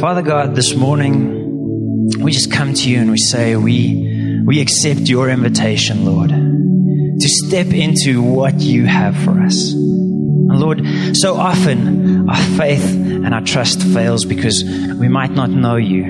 Father 0.00 0.22
God, 0.22 0.54
this 0.54 0.76
morning 0.76 2.20
we 2.20 2.30
just 2.30 2.52
come 2.52 2.72
to 2.72 2.88
you 2.88 3.00
and 3.00 3.10
we 3.10 3.18
say 3.18 3.56
we 3.56 4.44
we 4.46 4.60
accept 4.60 5.00
your 5.00 5.28
invitation, 5.28 6.04
Lord, 6.04 6.30
to 6.30 7.28
step 7.28 7.66
into 7.72 8.22
what 8.22 8.60
you 8.60 8.86
have 8.86 9.16
for 9.24 9.40
us. 9.40 9.72
And 9.72 10.60
Lord, 10.60 10.86
so 11.16 11.34
often 11.34 12.30
our 12.30 12.36
faith 12.56 12.84
and 12.94 13.34
our 13.34 13.40
trust 13.40 13.82
fails 13.82 14.24
because 14.24 14.62
we 14.62 15.08
might 15.08 15.32
not 15.32 15.50
know 15.50 15.74
you. 15.74 16.04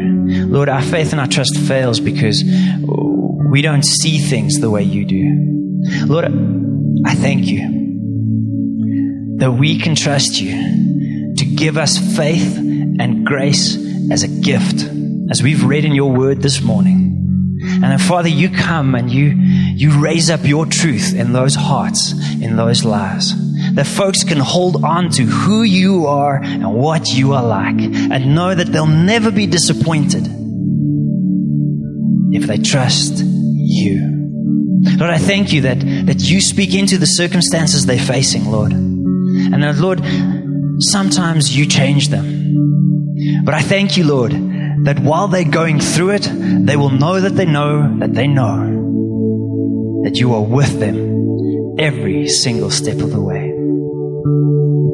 Lord, 0.49 0.69
our 0.69 0.83
faith 0.83 1.13
and 1.13 1.21
our 1.21 1.27
trust 1.27 1.57
fails 1.57 1.99
because 1.99 2.45
we 2.45 3.63
don't 3.63 3.87
see 3.87 4.19
things 4.19 4.61
the 4.61 4.69
way 4.69 4.83
you 4.83 5.07
do. 5.07 6.07
Lord, 6.07 6.27
I 7.07 7.15
thank 7.15 7.47
you 7.47 7.61
that 9.39 9.53
we 9.53 9.79
can 9.79 9.95
trust 9.95 10.39
you 10.43 11.35
to 11.37 11.45
give 11.47 11.79
us 11.79 11.97
faith 12.17 12.68
and 12.99 13.27
grace 13.27 13.77
as 14.11 14.23
a 14.23 14.29
gift, 14.29 14.83
as 15.31 15.43
we've 15.43 15.65
read 15.65 15.85
in 15.85 15.95
your 15.95 16.11
word 16.11 16.43
this 16.43 16.61
morning. 16.61 17.09
And 17.61 17.85
then, 17.85 17.99
Father, 17.99 18.29
you 18.29 18.51
come 18.51 18.95
and 18.95 19.11
you, 19.11 19.35
you 19.77 20.01
raise 20.01 20.31
up 20.31 20.45
your 20.45 20.67
truth 20.67 21.15
in 21.15 21.33
those 21.33 21.55
hearts, 21.55 22.13
in 22.41 22.57
those 22.57 22.85
lives. 22.85 23.35
That 23.75 23.87
folks 23.87 24.25
can 24.25 24.39
hold 24.39 24.85
on 24.85 25.11
to 25.11 25.23
who 25.23 25.63
you 25.63 26.07
are 26.07 26.43
and 26.43 26.75
what 26.75 27.09
you 27.09 27.35
are 27.35 27.45
like 27.45 27.79
and 27.79 28.35
know 28.35 28.55
that 28.55 28.69
they'll 28.69 28.87
never 28.87 29.31
be 29.31 29.47
disappointed 29.47 30.27
if 32.33 32.47
they 32.47 32.59
trust 32.59 33.23
you. 33.23 34.19
Lord, 34.97 35.11
I 35.11 35.19
thank 35.19 35.53
you 35.53 35.63
that, 35.63 35.81
that 36.07 36.21
you 36.21 36.41
speak 36.41 36.75
into 36.75 36.99
the 36.99 37.07
circumstances 37.07 37.87
they're 37.87 37.99
facing, 37.99 38.47
Lord. 38.47 38.73
And 38.73 39.63
that, 39.63 39.77
Lord, 39.77 40.03
sometimes 40.83 41.57
you 41.57 41.67
change 41.67 42.09
them. 42.09 42.48
But 43.45 43.55
I 43.55 43.63
thank 43.63 43.97
you, 43.97 44.05
Lord, 44.05 44.33
that 44.85 45.01
while 45.01 45.29
they're 45.29 45.45
going 45.45 45.81
through 45.81 46.11
it, 46.11 46.29
they 46.67 46.77
will 46.77 46.91
know 46.91 47.21
that 47.21 47.35
they 47.37 47.47
know 47.47 47.99
that 47.99 48.15
they 48.15 48.27
know 48.27 50.03
that 50.05 50.19
you 50.19 50.35
are 50.35 50.43
with 50.43 50.79
them 50.79 51.77
every 51.79 52.29
single 52.29 52.71
step 52.71 52.99
of 52.99 53.11
the 53.11 53.21
way. 53.21 53.53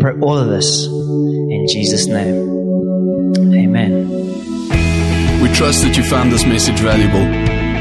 Pray 0.00 0.20
all 0.20 0.38
of 0.38 0.48
this 0.48 0.86
in 0.86 1.66
Jesus' 1.68 2.06
name. 2.06 2.36
Amen. 3.54 4.08
We 5.40 5.48
trust 5.54 5.82
that 5.82 5.96
you 5.96 6.04
found 6.04 6.32
this 6.32 6.46
message 6.46 6.78
valuable. 6.80 7.24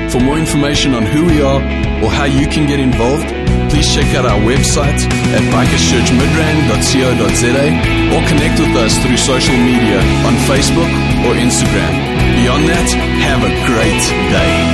For 0.10 0.20
more 0.20 0.38
information 0.38 0.94
on 0.94 1.04
who 1.04 1.26
we 1.26 1.42
are 1.42 1.62
or 2.04 2.10
how 2.10 2.26
you 2.26 2.48
can 2.48 2.68
get 2.68 2.80
involved, 2.80 3.43
please 3.74 3.90
check 3.92 4.14
out 4.14 4.24
our 4.24 4.40
website 4.42 5.02
at 5.34 5.42
bikerschurchmidrand.co.za 5.50 7.66
or 8.14 8.22
connect 8.30 8.60
with 8.60 8.76
us 8.78 8.96
through 9.02 9.18
social 9.18 9.58
media 9.58 9.98
on 10.30 10.36
Facebook 10.46 10.94
or 11.26 11.34
Instagram. 11.34 11.90
Beyond 12.38 12.70
that, 12.70 12.86
have 13.26 13.42
a 13.42 13.50
great 13.66 13.98
day. 14.30 14.73